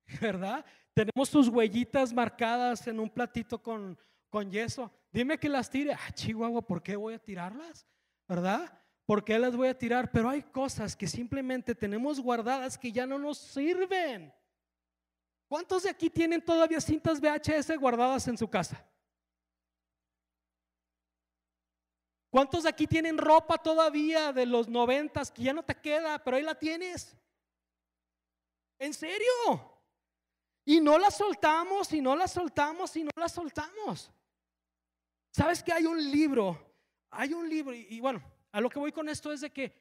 ¿Verdad? 0.21 0.63
Tenemos 0.93 1.31
sus 1.31 1.49
huellitas 1.49 2.13
marcadas 2.13 2.87
en 2.87 3.01
un 3.01 3.09
platito 3.09 3.63
con, 3.63 3.99
con 4.29 4.51
yeso. 4.51 4.93
Dime 5.11 5.39
que 5.39 5.49
las 5.49 5.71
tire. 5.71 5.95
Ah, 5.95 6.13
Chihuahua, 6.13 6.61
¿por 6.61 6.83
qué 6.83 6.95
voy 6.97 7.15
a 7.15 7.19
tirarlas? 7.19 7.87
¿Verdad? 8.29 8.79
¿Por 9.07 9.25
qué 9.25 9.39
las 9.39 9.57
voy 9.57 9.69
a 9.69 9.79
tirar? 9.79 10.11
Pero 10.13 10.29
hay 10.29 10.43
cosas 10.43 10.95
que 10.95 11.07
simplemente 11.07 11.75
tenemos 11.75 12.21
guardadas 12.21 12.77
que 12.77 12.93
ya 12.93 13.07
no 13.07 13.19
nos 13.19 13.39
sirven. 13.39 14.33
¿Cuántos 15.49 15.85
de 15.85 15.91
aquí 15.91 16.11
tienen 16.11 16.45
todavía 16.45 16.81
cintas 16.81 17.21
VHS 17.21 17.75
guardadas 17.79 18.29
en 18.29 18.37
su 18.37 18.49
casa? 18.49 18.87
¿Cuántos 22.33 22.63
de 22.63 22.71
aquí 22.71 22.87
tienen 22.87 23.19
ropa 23.19 23.59
todavía 23.59 24.33
de 24.33 24.47
los 24.47 24.67
noventas 24.67 25.31
que 25.31 25.43
ya 25.43 25.53
no 25.53 25.63
te 25.63 25.75
queda, 25.75 26.19
pero 26.25 26.39
ahí 26.39 26.43
la 26.43 26.59
tienes? 26.59 27.15
¿En 28.79 28.95
serio? 28.95 29.29
Y 30.65 30.81
no 30.81 30.99
la 30.99 31.11
soltamos, 31.11 31.93
y 31.93 32.01
no 32.01 32.17
la 32.17 32.27
soltamos, 32.27 32.97
y 32.97 33.05
no 33.05 33.11
la 33.17 33.29
soltamos. 33.29 34.11
¿Sabes 35.31 35.63
que 35.63 35.75
hay 35.75 35.85
un 35.85 36.11
libro? 36.11 36.75
Hay 37.11 37.35
un 37.35 37.47
libro, 37.51 37.75
y, 37.75 38.01
bueno, 38.01 38.23
a 38.51 38.63
lo 38.63 38.71
que 38.71 38.79
voy 38.79 38.93
con 38.93 39.11
esto 39.11 39.31
es 39.31 39.43
de 39.43 39.53
que 39.53 39.79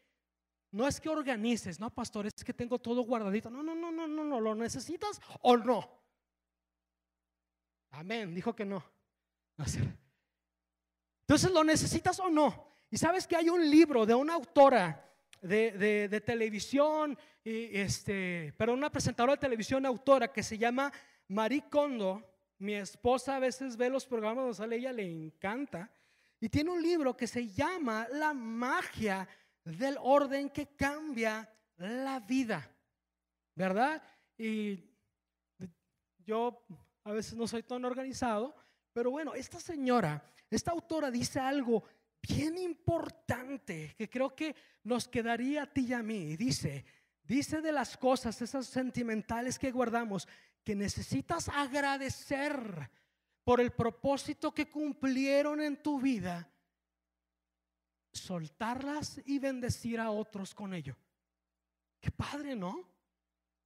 no 0.71 0.89
es 0.89 0.99
que 0.99 1.07
organices, 1.07 1.79
no, 1.79 1.89
pastor, 1.89 2.25
es 2.25 2.43
que 2.43 2.53
tengo 2.53 2.79
todo 2.79 3.03
guardadito. 3.03 3.49
No, 3.49 3.63
no, 3.63 3.73
no, 3.75 3.93
no, 3.93 4.09
no, 4.09 4.25
no, 4.25 4.41
¿lo 4.41 4.55
necesitas 4.55 5.21
o 5.39 5.55
no? 5.55 5.89
Amén, 7.91 8.35
dijo 8.35 8.53
que 8.53 8.65
no. 8.65 8.83
Entonces, 11.31 11.51
¿lo 11.51 11.63
necesitas 11.63 12.19
o 12.19 12.29
no? 12.29 12.67
Y 12.89 12.97
sabes 12.97 13.25
que 13.25 13.37
hay 13.37 13.47
un 13.47 13.71
libro 13.71 14.05
de 14.05 14.13
una 14.13 14.33
autora 14.33 15.09
de, 15.41 16.21
televisión, 16.25 17.17
y 17.41 17.79
este, 17.79 18.53
pero 18.57 18.73
una 18.73 18.91
presentadora 18.91 19.35
de 19.35 19.39
televisión 19.39 19.85
autora 19.85 20.33
que 20.33 20.43
se 20.43 20.57
llama 20.57 20.91
Marie 21.29 21.63
Kondo. 21.69 22.21
Mi 22.57 22.73
esposa 22.73 23.37
a 23.37 23.39
veces 23.39 23.77
ve 23.77 23.89
los 23.89 24.05
programas 24.05 24.43
donde 24.43 24.57
sale 24.57 24.75
ella, 24.75 24.91
le 24.91 25.09
encanta. 25.09 25.89
Y 26.41 26.49
tiene 26.49 26.69
un 26.69 26.81
libro 26.81 27.15
que 27.15 27.27
se 27.27 27.47
llama 27.47 28.09
La 28.11 28.33
magia 28.33 29.25
del 29.63 29.95
orden 30.01 30.49
que 30.49 30.75
cambia 30.75 31.49
la 31.77 32.19
vida. 32.19 32.69
¿Verdad? 33.55 34.03
Y 34.37 34.83
yo 36.25 36.65
a 37.05 37.13
veces 37.13 37.35
no 37.35 37.47
soy 37.47 37.63
tan 37.63 37.85
organizado, 37.85 38.53
pero 38.91 39.11
bueno, 39.11 39.33
esta 39.33 39.61
señora 39.61 40.21
esta 40.51 40.71
autora 40.71 41.09
dice 41.09 41.39
algo 41.39 41.83
bien 42.21 42.57
importante 42.57 43.95
que 43.97 44.09
creo 44.09 44.35
que 44.35 44.55
nos 44.83 45.07
quedaría 45.07 45.63
a 45.63 45.73
ti 45.73 45.87
y 45.87 45.93
a 45.93 46.03
mí. 46.03 46.35
Dice, 46.35 46.85
dice 47.23 47.61
de 47.61 47.71
las 47.71 47.97
cosas, 47.97 48.41
esas 48.41 48.67
sentimentales 48.67 49.57
que 49.57 49.71
guardamos, 49.71 50.27
que 50.63 50.75
necesitas 50.75 51.49
agradecer 51.49 52.89
por 53.43 53.61
el 53.61 53.71
propósito 53.71 54.53
que 54.53 54.69
cumplieron 54.69 55.61
en 55.61 55.81
tu 55.81 55.99
vida, 55.99 56.51
soltarlas 58.11 59.21
y 59.25 59.39
bendecir 59.39 59.99
a 59.99 60.11
otros 60.11 60.53
con 60.53 60.73
ello. 60.73 60.95
Qué 61.99 62.11
padre, 62.11 62.55
¿no? 62.55 62.87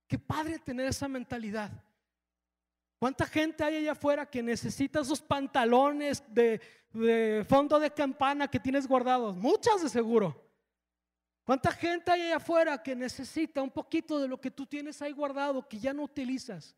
Qué 0.07 0.19
padre 0.19 0.59
tener 0.59 0.85
esa 0.85 1.07
mentalidad. 1.07 1.83
¿Cuánta 2.97 3.25
gente 3.25 3.63
hay 3.63 3.77
allá 3.77 3.91
afuera 3.91 4.29
que 4.29 4.41
necesita 4.41 5.01
esos 5.01 5.21
pantalones 5.21 6.23
de, 6.29 6.61
fondo 7.47 7.79
de 7.79 7.91
campana 7.91 8.49
que 8.49 8.59
tienes 8.59 8.87
guardados? 8.87 9.35
Muchas 9.35 9.83
de 9.83 9.89
seguro. 9.89 10.41
¿Cuánta 11.43 11.71
gente 11.71 12.11
hay 12.11 12.21
allá 12.21 12.37
afuera 12.37 12.81
que 12.81 12.95
necesita 12.95 13.61
un 13.61 13.69
poquito 13.69 14.19
de 14.19 14.27
lo 14.27 14.39
que 14.39 14.49
tú 14.49 14.65
tienes 14.65 15.01
ahí 15.01 15.11
guardado 15.11 15.67
que 15.67 15.77
ya 15.77 15.93
no 15.93 16.03
utilizas? 16.03 16.75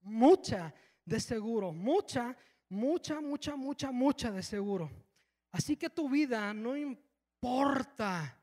Mucha 0.00 0.74
de 1.04 1.20
seguro, 1.20 1.72
mucha, 1.72 2.36
mucha, 2.68 3.20
mucha, 3.20 3.54
mucha, 3.54 3.92
mucha 3.92 4.30
de 4.32 4.42
seguro. 4.42 4.90
Así 5.52 5.76
que 5.76 5.90
tu 5.90 6.08
vida 6.08 6.52
no 6.54 6.76
importa, 6.76 8.42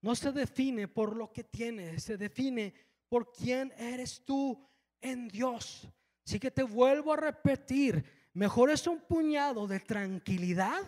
no 0.00 0.14
se 0.14 0.30
define 0.30 0.86
por 0.86 1.16
lo 1.16 1.32
que 1.32 1.42
tienes, 1.42 2.04
se 2.04 2.16
define 2.16 2.72
por 3.08 3.32
quién 3.32 3.74
eres 3.76 4.24
tú 4.24 4.66
en 5.10 5.28
Dios. 5.28 5.88
Así 6.26 6.40
que 6.40 6.50
te 6.50 6.62
vuelvo 6.62 7.12
a 7.12 7.16
repetir, 7.16 8.04
mejor 8.34 8.70
es 8.70 8.86
un 8.86 9.00
puñado 9.00 9.66
de 9.66 9.80
tranquilidad 9.80 10.82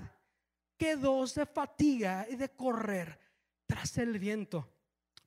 que 0.76 0.96
dos 0.96 1.34
de 1.34 1.46
fatiga 1.46 2.26
y 2.28 2.36
de 2.36 2.48
correr 2.50 3.18
tras 3.66 3.98
el 3.98 4.18
viento. 4.18 4.68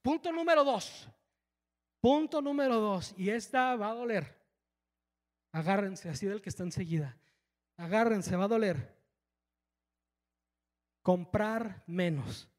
Punto 0.01 0.31
número 0.31 0.63
dos. 0.63 1.07
Punto 1.99 2.41
número 2.41 2.77
dos. 2.77 3.13
Y 3.17 3.29
esta 3.29 3.75
va 3.75 3.91
a 3.91 3.95
doler. 3.95 4.41
Agárrense, 5.51 6.09
así 6.09 6.25
del 6.25 6.41
que 6.41 6.49
está 6.49 6.63
enseguida. 6.63 7.17
Agárrense, 7.77 8.35
va 8.35 8.45
a 8.45 8.49
doler. 8.49 8.97
Comprar 11.01 11.83
menos. 11.87 12.49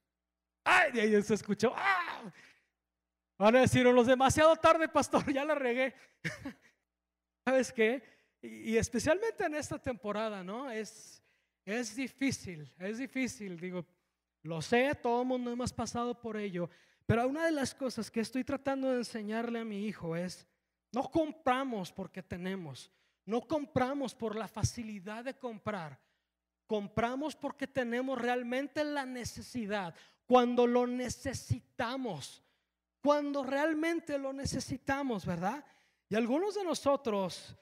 Ay, 0.65 0.93
de 0.93 1.01
ahí 1.01 1.23
se 1.23 1.35
escuchó. 1.35 1.73
¡Ah! 1.75 2.02
Van 3.43 3.57
a 3.57 3.63
decir 3.63 3.85
los 3.85 4.07
demasiado 4.07 4.55
tarde, 4.55 4.89
pastor, 4.89 5.25
ya 5.35 5.45
la 5.45 5.57
regué. 5.57 5.93
¿Sabes 7.45 7.73
qué? 7.73 8.01
Y, 8.41 8.77
especialmente 8.77 9.45
en 9.45 9.57
esta 9.57 9.81
temporada, 9.81 10.45
¿no? 10.45 10.71
Es, 10.71 11.21
es 11.65 11.97
difícil, 11.97 12.73
es 12.79 12.99
difícil, 12.99 13.59
digo, 13.59 13.85
lo 14.45 14.63
sé, 14.63 14.95
todo 14.95 15.23
el 15.23 15.27
mundo 15.27 15.51
hemos 15.51 15.73
pasado 15.73 16.21
por 16.21 16.37
ello, 16.37 16.71
pero 17.05 17.27
una 17.27 17.45
de 17.45 17.51
las 17.51 17.75
cosas 17.75 18.13
que 18.13 18.21
estoy 18.21 18.45
tratando 18.45 18.93
de 18.93 18.99
enseñarle 18.99 19.59
a 19.59 19.65
mi 19.65 19.89
hijo 19.89 20.15
es, 20.15 20.47
no 20.93 21.11
compramos 21.11 21.91
porque 21.91 22.23
tenemos, 22.23 22.93
no 23.27 23.41
compramos 23.41 24.15
por 24.15 24.37
la 24.37 24.47
facilidad 24.47 25.25
de 25.25 25.35
comprar, 25.35 25.99
compramos 26.69 27.35
porque 27.35 27.67
tenemos 27.67 28.21
realmente 28.21 28.85
la 28.85 29.05
necesidad, 29.05 29.97
cuando 30.27 30.65
lo 30.69 30.87
necesitamos 30.87 32.42
cuando 33.03 33.43
realmente 33.43 34.17
lo 34.17 34.33
necesitamos, 34.33 35.27
¿verdad? 35.27 35.65
Y 36.09 36.15
algunos 36.15 36.55
de 36.55 36.65
nosotros 36.65 37.57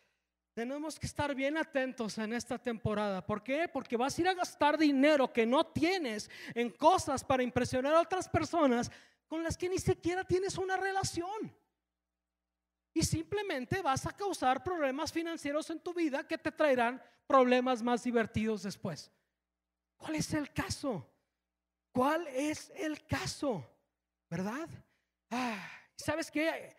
tenemos 0.52 0.98
que 0.98 1.06
estar 1.06 1.34
bien 1.34 1.56
atentos 1.56 2.18
en 2.18 2.34
esta 2.34 2.58
temporada. 2.58 3.24
¿Por 3.24 3.42
qué? 3.42 3.68
Porque 3.68 3.96
vas 3.96 4.18
a 4.18 4.20
ir 4.20 4.28
a 4.28 4.34
gastar 4.34 4.76
dinero 4.76 5.32
que 5.32 5.46
no 5.46 5.64
tienes 5.64 6.28
en 6.54 6.70
cosas 6.70 7.24
para 7.24 7.42
impresionar 7.42 7.94
a 7.94 8.00
otras 8.02 8.28
personas 8.28 8.90
con 9.26 9.42
las 9.42 9.56
que 9.56 9.68
ni 9.68 9.78
siquiera 9.78 10.24
tienes 10.24 10.58
una 10.58 10.76
relación. 10.76 11.54
Y 12.92 13.02
simplemente 13.02 13.80
vas 13.80 14.04
a 14.04 14.12
causar 14.16 14.62
problemas 14.62 15.12
financieros 15.12 15.70
en 15.70 15.80
tu 15.80 15.94
vida 15.94 16.26
que 16.26 16.36
te 16.36 16.52
traerán 16.52 17.00
problemas 17.26 17.82
más 17.82 18.02
divertidos 18.02 18.64
después. 18.64 19.10
¿Cuál 19.96 20.16
es 20.16 20.34
el 20.34 20.52
caso? 20.52 21.08
¿Cuál 21.92 22.26
es 22.26 22.70
el 22.74 23.06
caso? 23.06 23.64
¿Verdad? 24.28 24.68
Ah, 25.30 25.70
¿Sabes 25.96 26.30
qué? 26.30 26.76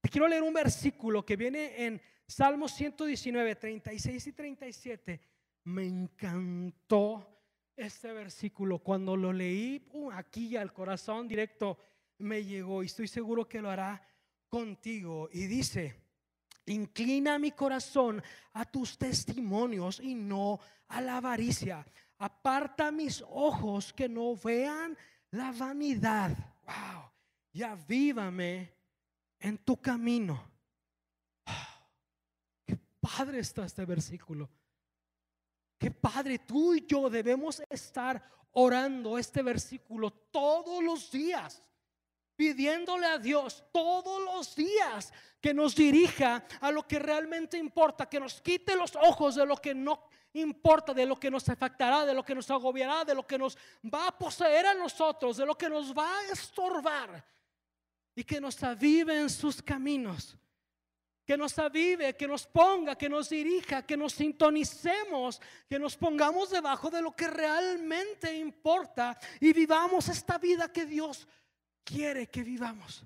Te 0.00 0.08
quiero 0.08 0.26
leer 0.26 0.42
un 0.42 0.54
versículo 0.54 1.24
que 1.24 1.36
viene 1.36 1.84
en 1.84 2.00
Salmo 2.26 2.68
119, 2.68 3.54
36 3.54 4.26
y 4.26 4.32
37. 4.32 5.20
Me 5.64 5.86
encantó 5.86 7.36
este 7.76 8.12
versículo. 8.12 8.78
Cuando 8.78 9.16
lo 9.16 9.32
leí, 9.32 9.86
uh, 9.92 10.10
aquí 10.12 10.56
al 10.56 10.72
corazón 10.72 11.28
directo 11.28 11.78
me 12.18 12.44
llegó 12.44 12.82
y 12.82 12.86
estoy 12.86 13.08
seguro 13.08 13.46
que 13.46 13.60
lo 13.60 13.70
hará 13.70 14.02
contigo. 14.48 15.28
Y 15.32 15.46
dice, 15.46 16.00
inclina 16.66 17.38
mi 17.38 17.52
corazón 17.52 18.22
a 18.54 18.64
tus 18.64 18.96
testimonios 18.96 20.00
y 20.00 20.14
no 20.14 20.58
a 20.88 21.00
la 21.00 21.18
avaricia. 21.18 21.86
Aparta 22.18 22.90
mis 22.90 23.22
ojos 23.28 23.92
que 23.92 24.08
no 24.08 24.34
vean 24.34 24.96
la 25.30 25.52
vanidad. 25.52 26.34
Wow. 26.64 27.15
Y 27.56 27.62
avívame 27.62 28.70
en 29.38 29.56
tu 29.56 29.80
camino. 29.80 30.46
Qué 32.66 32.76
padre 33.00 33.38
está 33.38 33.64
este 33.64 33.86
versículo. 33.86 34.50
Qué 35.78 35.90
padre, 35.90 36.40
tú 36.40 36.74
y 36.74 36.84
yo 36.84 37.08
debemos 37.08 37.62
estar 37.70 38.22
orando 38.52 39.16
este 39.16 39.40
versículo 39.40 40.10
todos 40.30 40.84
los 40.84 41.10
días, 41.10 41.62
pidiéndole 42.36 43.06
a 43.06 43.18
Dios 43.18 43.64
todos 43.72 44.22
los 44.22 44.54
días 44.54 45.10
que 45.40 45.54
nos 45.54 45.74
dirija 45.74 46.44
a 46.60 46.70
lo 46.70 46.86
que 46.86 46.98
realmente 46.98 47.56
importa, 47.56 48.06
que 48.06 48.20
nos 48.20 48.38
quite 48.42 48.76
los 48.76 48.94
ojos 48.96 49.34
de 49.34 49.46
lo 49.46 49.56
que 49.56 49.74
no 49.74 50.02
importa, 50.34 50.92
de 50.92 51.06
lo 51.06 51.18
que 51.18 51.30
nos 51.30 51.48
afectará, 51.48 52.04
de 52.04 52.12
lo 52.12 52.22
que 52.22 52.34
nos 52.34 52.50
agobiará, 52.50 53.02
de 53.06 53.14
lo 53.14 53.26
que 53.26 53.38
nos 53.38 53.56
va 53.82 54.08
a 54.08 54.18
poseer 54.18 54.66
a 54.66 54.74
nosotros, 54.74 55.38
de 55.38 55.46
lo 55.46 55.56
que 55.56 55.70
nos 55.70 55.96
va 55.96 56.18
a 56.18 56.32
estorbar 56.32 57.35
y 58.16 58.24
que 58.24 58.40
nos 58.40 58.60
avive 58.64 59.20
en 59.20 59.30
sus 59.30 59.62
caminos 59.62 60.36
que 61.26 61.36
nos 61.36 61.58
avive, 61.58 62.16
que 62.16 62.28
nos 62.28 62.46
ponga, 62.46 62.96
que 62.96 63.08
nos 63.08 63.28
dirija, 63.28 63.84
que 63.84 63.96
nos 63.96 64.12
sintonicemos, 64.12 65.42
que 65.68 65.76
nos 65.76 65.96
pongamos 65.96 66.50
debajo 66.50 66.88
de 66.88 67.02
lo 67.02 67.10
que 67.16 67.26
realmente 67.26 68.38
importa 68.38 69.18
y 69.40 69.52
vivamos 69.52 70.08
esta 70.08 70.38
vida 70.38 70.72
que 70.72 70.86
Dios 70.86 71.26
quiere 71.82 72.28
que 72.28 72.44
vivamos. 72.44 73.04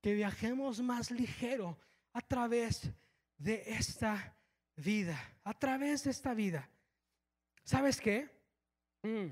Que 0.00 0.14
viajemos 0.14 0.80
más 0.80 1.10
ligero 1.10 1.78
a 2.14 2.22
través 2.22 2.90
de 3.36 3.62
esta 3.66 4.34
vida, 4.76 5.20
a 5.44 5.52
través 5.52 6.04
de 6.04 6.10
esta 6.10 6.32
vida. 6.32 6.70
¿Sabes 7.64 8.00
qué? 8.00 8.30
Mm. 9.02 9.28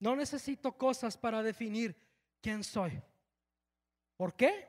No 0.00 0.16
necesito 0.16 0.76
cosas 0.76 1.16
para 1.16 1.44
definir 1.44 1.96
quién 2.46 2.62
soy. 2.62 3.02
¿Por 4.16 4.36
qué? 4.36 4.68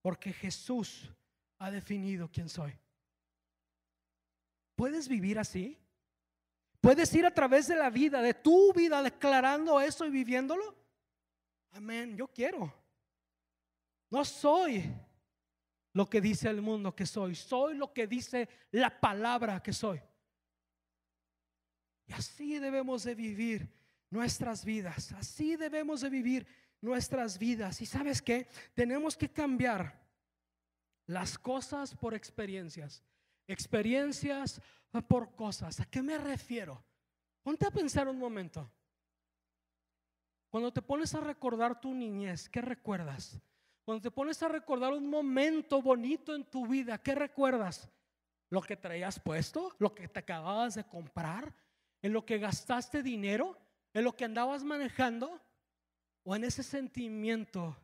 Porque 0.00 0.32
Jesús 0.32 1.10
ha 1.58 1.70
definido 1.70 2.30
quién 2.32 2.48
soy. 2.48 2.72
¿Puedes 4.74 5.08
vivir 5.08 5.38
así? 5.38 5.78
¿Puedes 6.80 7.14
ir 7.14 7.26
a 7.26 7.34
través 7.34 7.68
de 7.68 7.76
la 7.76 7.90
vida, 7.90 8.22
de 8.22 8.32
tu 8.32 8.72
vida, 8.72 9.02
declarando 9.02 9.78
eso 9.78 10.06
y 10.06 10.10
viviéndolo? 10.10 10.74
Amén, 11.72 12.16
yo 12.16 12.28
quiero. 12.28 12.72
No 14.08 14.24
soy 14.24 14.90
lo 15.92 16.08
que 16.08 16.22
dice 16.22 16.48
el 16.48 16.62
mundo 16.62 16.96
que 16.96 17.04
soy, 17.04 17.34
soy 17.34 17.76
lo 17.76 17.92
que 17.92 18.06
dice 18.06 18.48
la 18.70 18.98
palabra 18.98 19.62
que 19.62 19.74
soy. 19.74 20.00
Y 22.06 22.14
así 22.14 22.58
debemos 22.58 23.04
de 23.04 23.14
vivir 23.14 23.81
nuestras 24.12 24.64
vidas, 24.64 25.12
así 25.12 25.56
debemos 25.56 26.02
de 26.02 26.10
vivir 26.10 26.46
nuestras 26.82 27.38
vidas. 27.38 27.80
¿Y 27.80 27.86
sabes 27.86 28.20
qué? 28.20 28.46
Tenemos 28.74 29.16
que 29.16 29.30
cambiar 29.30 29.98
las 31.06 31.38
cosas 31.38 31.94
por 31.94 32.14
experiencias. 32.14 33.02
Experiencias 33.46 34.60
por 35.08 35.34
cosas. 35.34 35.80
¿A 35.80 35.86
qué 35.86 36.02
me 36.02 36.18
refiero? 36.18 36.84
Ponte 37.42 37.66
a 37.66 37.70
pensar 37.70 38.06
un 38.06 38.18
momento. 38.18 38.70
Cuando 40.50 40.70
te 40.70 40.82
pones 40.82 41.14
a 41.14 41.20
recordar 41.20 41.80
tu 41.80 41.94
niñez, 41.94 42.50
¿qué 42.50 42.60
recuerdas? 42.60 43.40
Cuando 43.84 44.02
te 44.02 44.10
pones 44.10 44.42
a 44.42 44.48
recordar 44.48 44.92
un 44.92 45.08
momento 45.08 45.80
bonito 45.80 46.34
en 46.34 46.44
tu 46.44 46.66
vida, 46.66 46.98
¿qué 46.98 47.14
recuerdas? 47.14 47.90
¿Lo 48.50 48.60
que 48.60 48.76
traías 48.76 49.18
puesto? 49.18 49.74
¿Lo 49.78 49.94
que 49.94 50.06
te 50.06 50.20
acababas 50.20 50.74
de 50.74 50.84
comprar? 50.84 51.54
¿En 52.02 52.12
lo 52.12 52.26
que 52.26 52.36
gastaste 52.36 53.02
dinero? 53.02 53.56
¿En 53.94 54.04
lo 54.04 54.16
que 54.16 54.24
andabas 54.24 54.64
manejando? 54.64 55.40
o 56.24 56.36
en 56.36 56.44
ese 56.44 56.62
sentimiento 56.62 57.76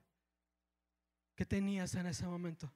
que 1.35 1.45
tenías 1.45 1.95
en 1.95 2.07
ese 2.07 2.27
momento. 2.27 2.71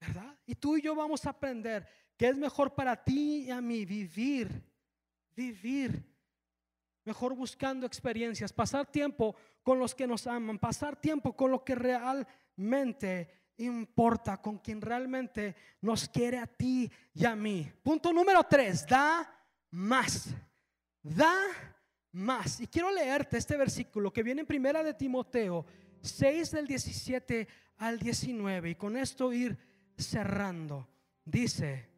¿Verdad? 0.00 0.38
Y 0.46 0.54
tú 0.54 0.76
y 0.76 0.82
yo 0.82 0.94
vamos 0.94 1.26
a 1.26 1.30
aprender 1.30 1.86
que 2.16 2.28
es 2.28 2.36
mejor 2.36 2.74
para 2.74 3.02
ti 3.02 3.44
y 3.46 3.50
a 3.50 3.60
mí 3.60 3.84
vivir, 3.84 4.62
vivir, 5.34 6.02
mejor 7.04 7.34
buscando 7.34 7.86
experiencias, 7.86 8.52
pasar 8.52 8.86
tiempo 8.86 9.34
con 9.62 9.78
los 9.78 9.94
que 9.94 10.06
nos 10.06 10.26
aman, 10.26 10.58
pasar 10.58 10.96
tiempo 10.96 11.36
con 11.36 11.50
lo 11.50 11.64
que 11.64 11.74
realmente 11.74 13.30
importa, 13.58 14.40
con 14.40 14.58
quien 14.58 14.80
realmente 14.80 15.54
nos 15.82 16.08
quiere 16.08 16.38
a 16.38 16.46
ti 16.46 16.90
y 17.12 17.24
a 17.26 17.36
mí. 17.36 17.70
Punto 17.82 18.10
número 18.12 18.42
tres, 18.44 18.86
da 18.86 19.30
más, 19.70 20.34
da 21.02 21.34
más. 22.12 22.60
Y 22.60 22.66
quiero 22.66 22.90
leerte 22.90 23.38
este 23.38 23.56
versículo 23.56 24.12
que 24.12 24.22
viene 24.22 24.42
en 24.42 24.46
primera 24.46 24.82
de 24.82 24.94
Timoteo 24.94 25.64
6 26.02 26.50
del 26.50 26.66
17 26.66 27.48
al 27.78 27.98
19 27.98 28.70
y 28.70 28.74
con 28.74 28.96
esto 28.96 29.32
ir 29.32 29.56
cerrando. 29.96 30.88
Dice, 31.24 31.88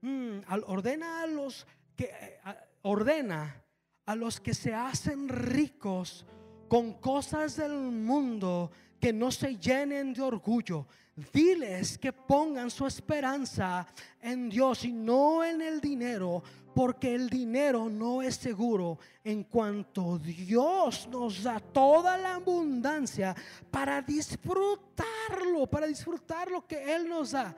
mm, 0.00 0.38
ordena 0.66 1.22
a 1.22 1.26
los 1.26 1.66
que 1.96 2.38
ordena 2.82 3.62
a 4.06 4.14
los 4.14 4.40
que 4.40 4.54
se 4.54 4.72
hacen 4.72 5.28
ricos 5.28 6.24
con 6.68 6.94
cosas 6.94 7.56
del 7.56 7.72
mundo 7.72 8.70
que 9.00 9.12
no 9.12 9.30
se 9.30 9.56
llenen 9.56 10.12
de 10.12 10.22
orgullo. 10.22 10.86
Diles 11.32 11.98
que 11.98 12.12
pongan 12.12 12.70
su 12.70 12.86
esperanza 12.86 13.86
en 14.20 14.48
Dios 14.48 14.84
y 14.84 14.92
no 14.92 15.42
en 15.42 15.60
el 15.60 15.80
dinero, 15.80 16.42
porque 16.76 17.14
el 17.14 17.30
dinero 17.30 17.88
no 17.88 18.20
es 18.20 18.36
seguro 18.36 18.98
en 19.24 19.44
cuanto 19.44 20.18
Dios 20.18 21.08
nos 21.10 21.42
da 21.42 21.58
toda 21.58 22.18
la 22.18 22.34
abundancia 22.34 23.34
para 23.70 24.02
disfrutarlo, 24.02 25.66
para 25.70 25.86
disfrutar 25.86 26.50
lo 26.50 26.66
que 26.66 26.94
Él 26.94 27.08
nos 27.08 27.30
da. 27.30 27.56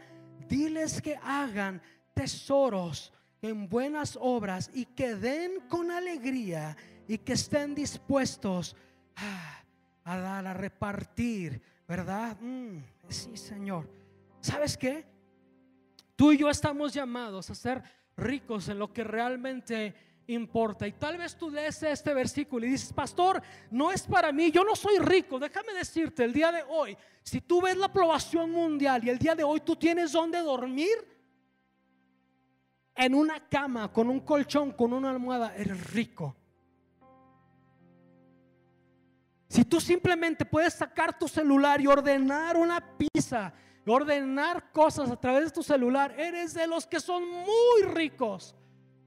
Diles 0.49 1.03
que 1.03 1.19
hagan 1.21 1.83
tesoros 2.15 3.13
en 3.43 3.69
buenas 3.69 4.17
obras 4.21 4.71
y 4.73 4.85
que 4.85 5.17
den 5.17 5.63
con 5.69 5.91
alegría 5.91 6.77
y 7.09 7.19
que 7.19 7.33
estén 7.33 7.75
dispuestos 7.75 8.77
a, 9.17 10.17
dar, 10.17 10.47
a 10.47 10.55
repartir, 10.55 11.61
¿verdad? 11.89 12.37
Mm, 12.41 12.85
sí, 13.09 13.37
Señor. 13.37 13.91
¿Sabes 14.41 14.79
qué? 14.79 15.05
Tú 16.15 16.31
y 16.31 16.39
yo 16.39 16.49
estamos 16.49 16.95
llamados 16.95 17.51
a 17.51 17.57
ser 17.57 17.98
ricos 18.19 18.69
en 18.69 18.79
lo 18.79 18.93
que 18.93 19.05
realmente 19.05 19.95
importa. 20.27 20.87
Y 20.87 20.93
tal 20.93 21.17
vez 21.17 21.37
tú 21.37 21.51
lees 21.51 21.83
este 21.83 22.13
versículo 22.13 22.67
y 22.67 22.71
dices, 22.71 22.93
pastor, 22.93 23.43
no 23.71 23.91
es 23.91 24.03
para 24.03 24.31
mí, 24.33 24.51
yo 24.51 24.65
no 24.65 24.77
soy 24.77 24.99
rico. 24.99 25.39
Déjame 25.39 25.73
decirte, 25.73 26.25
el 26.25 26.33
día 26.33 26.53
de 26.53 26.63
hoy, 26.69 26.97
si 27.23 27.41
tú 27.41 27.63
ves 27.63 27.77
la 27.77 27.87
aprobación 27.87 28.51
mundial 28.51 29.03
y 29.05 29.11
el 29.11 29.19
día 29.19 29.35
de 29.35 29.45
hoy 29.45 29.61
tú 29.61 29.77
tienes 29.77 30.13
donde 30.13 30.39
dormir, 30.41 30.97
en 32.95 33.15
una 33.15 33.49
cama, 33.49 33.93
con 33.93 34.09
un 34.09 34.21
colchón, 34.21 34.73
con 34.73 34.93
una 34.93 35.11
almohada, 35.11 35.55
eres 35.57 35.93
rico. 35.93 36.35
Si 39.49 39.65
tú 39.65 39.81
simplemente 39.81 40.45
puedes 40.45 40.75
sacar 40.75 41.17
tu 41.17 41.29
celular 41.29 41.81
y 41.81 41.87
ordenar 41.87 42.57
una 42.57 42.85
pizza 42.99 43.55
ordenar 43.89 44.71
cosas 44.73 45.11
a 45.11 45.21
través 45.21 45.47
de 45.47 45.51
tu 45.51 45.63
celular, 45.63 46.15
eres 46.19 46.55
de 46.55 46.67
los 46.67 46.87
que 46.87 47.01
son 47.01 47.29
muy 47.29 47.83
ricos. 47.93 48.55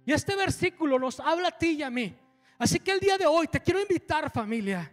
Y 0.05 0.13
este 0.13 0.35
versículo 0.35 0.97
nos 0.97 1.19
habla 1.19 1.49
a 1.49 1.57
ti 1.57 1.71
y 1.71 1.83
a 1.83 1.89
mí. 1.89 2.15
Así 2.57 2.79
que 2.79 2.91
el 2.91 2.99
día 2.99 3.17
de 3.17 3.25
hoy 3.25 3.47
te 3.47 3.59
quiero 3.59 3.81
invitar 3.81 4.31
familia 4.31 4.91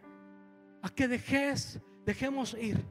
a 0.83 0.89
que 0.89 1.09
dejes, 1.09 1.79
dejemos 2.05 2.55
ir. 2.55 2.83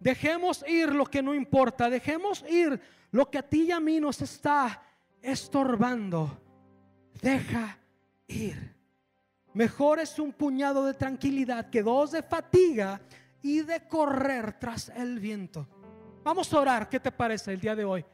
Dejemos 0.00 0.64
ir 0.66 0.92
lo 0.92 1.06
que 1.06 1.22
no 1.22 1.32
importa, 1.32 1.88
dejemos 1.88 2.44
ir 2.48 2.80
lo 3.12 3.30
que 3.30 3.38
a 3.38 3.48
ti 3.48 3.64
y 3.64 3.70
a 3.70 3.78
mí 3.78 4.00
nos 4.00 4.20
está 4.20 4.82
estorbando. 5.20 6.40
Deja 7.20 7.78
ir. 8.26 8.74
Mejor 9.54 10.00
es 10.00 10.18
un 10.18 10.32
puñado 10.32 10.84
de 10.84 10.94
tranquilidad 10.94 11.70
que 11.70 11.82
dos 11.82 12.12
de 12.12 12.22
fatiga 12.22 13.00
y 13.42 13.62
de 13.62 13.86
correr 13.86 14.58
tras 14.58 14.88
el 14.90 15.18
viento. 15.18 15.66
Vamos 16.24 16.52
a 16.52 16.60
orar, 16.60 16.88
¿qué 16.88 17.00
te 17.00 17.10
parece 17.10 17.52
el 17.52 17.60
día 17.60 17.74
de 17.74 17.84
hoy? 17.84 18.04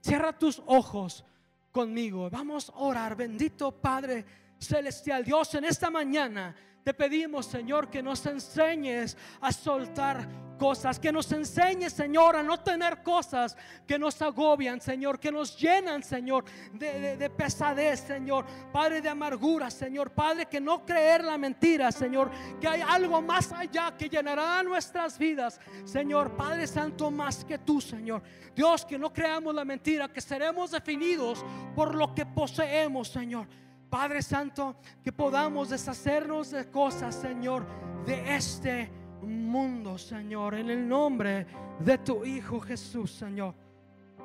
Cierra 0.00 0.32
tus 0.38 0.62
ojos 0.66 1.24
conmigo. 1.72 2.30
Vamos 2.30 2.70
a 2.70 2.78
orar, 2.78 3.16
bendito 3.16 3.72
Padre 3.72 4.24
Celestial. 4.58 5.24
Dios, 5.24 5.54
en 5.54 5.64
esta 5.64 5.90
mañana 5.90 6.54
te 6.82 6.94
pedimos, 6.94 7.46
Señor, 7.46 7.90
que 7.90 8.02
nos 8.02 8.24
enseñes 8.26 9.16
a 9.40 9.50
soltar 9.52 10.46
cosas, 10.56 10.98
que 10.98 11.12
nos 11.12 11.30
enseñes, 11.32 11.92
Señor, 11.92 12.36
a 12.36 12.42
no 12.42 12.60
tener 12.60 13.02
cosas 13.02 13.56
que 13.86 13.98
nos 13.98 14.20
agobian, 14.22 14.80
Señor, 14.80 15.18
que 15.18 15.30
nos 15.30 15.58
llenan, 15.58 16.02
Señor, 16.02 16.44
de, 16.72 17.30
pesadez, 17.36 18.00
Señor, 18.00 18.46
Padre 18.72 19.00
de 19.00 19.08
amargura, 19.08 19.70
Señor, 19.70 20.10
Padre, 20.12 20.46
que 20.46 20.60
no 20.60 20.84
creer 20.84 21.24
la 21.24 21.36
mentira, 21.38 21.92
Señor, 21.92 22.30
que 22.60 22.68
hay 22.68 22.80
algo 22.80 23.20
más 23.22 23.52
allá 23.52 23.94
que 23.96 24.08
llenará 24.08 24.62
nuestras 24.62 25.18
vidas, 25.18 25.60
Señor, 25.84 26.36
Padre 26.36 26.66
Santo, 26.66 27.10
más 27.10 27.44
que 27.44 27.58
tú, 27.58 27.80
Señor. 27.80 28.22
Dios, 28.54 28.84
que 28.84 28.98
no 28.98 29.12
creamos 29.12 29.54
la 29.54 29.64
mentira, 29.64 30.08
que 30.08 30.20
seremos 30.20 30.70
definidos 30.70 31.44
por 31.74 31.94
lo 31.94 32.14
que 32.14 32.24
poseemos, 32.24 33.08
Señor. 33.08 33.46
Padre 33.88 34.20
Santo, 34.22 34.76
que 35.02 35.12
podamos 35.12 35.70
deshacernos 35.70 36.50
de 36.50 36.70
cosas, 36.70 37.14
Señor, 37.14 37.66
de 38.04 38.36
este 38.36 38.90
mundo, 39.22 39.96
Señor, 39.98 40.54
en 40.54 40.70
el 40.70 40.88
nombre 40.88 41.46
de 41.80 41.98
tu 41.98 42.24
Hijo 42.24 42.60
Jesús, 42.60 43.10
Señor. 43.12 43.54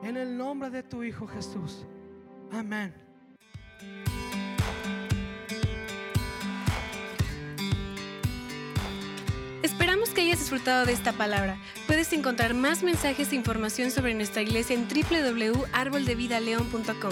En 0.03 0.17
el 0.17 0.37
nombre 0.37 0.69
de 0.69 0.83
tu 0.83 1.01
Hijo 1.03 1.25
Jesús. 1.27 1.85
Amén. 2.51 2.93
Esperamos 9.63 10.09
que 10.09 10.21
hayas 10.21 10.39
disfrutado 10.39 10.85
de 10.85 10.93
esta 10.93 11.13
palabra. 11.13 11.57
Puedes 11.85 12.11
encontrar 12.13 12.55
más 12.55 12.81
mensajes 12.81 13.31
e 13.31 13.35
información 13.35 13.91
sobre 13.91 14.15
nuestra 14.15 14.41
iglesia 14.41 14.75
en 14.75 14.87
www.arboldevidaleon.com. 14.87 17.11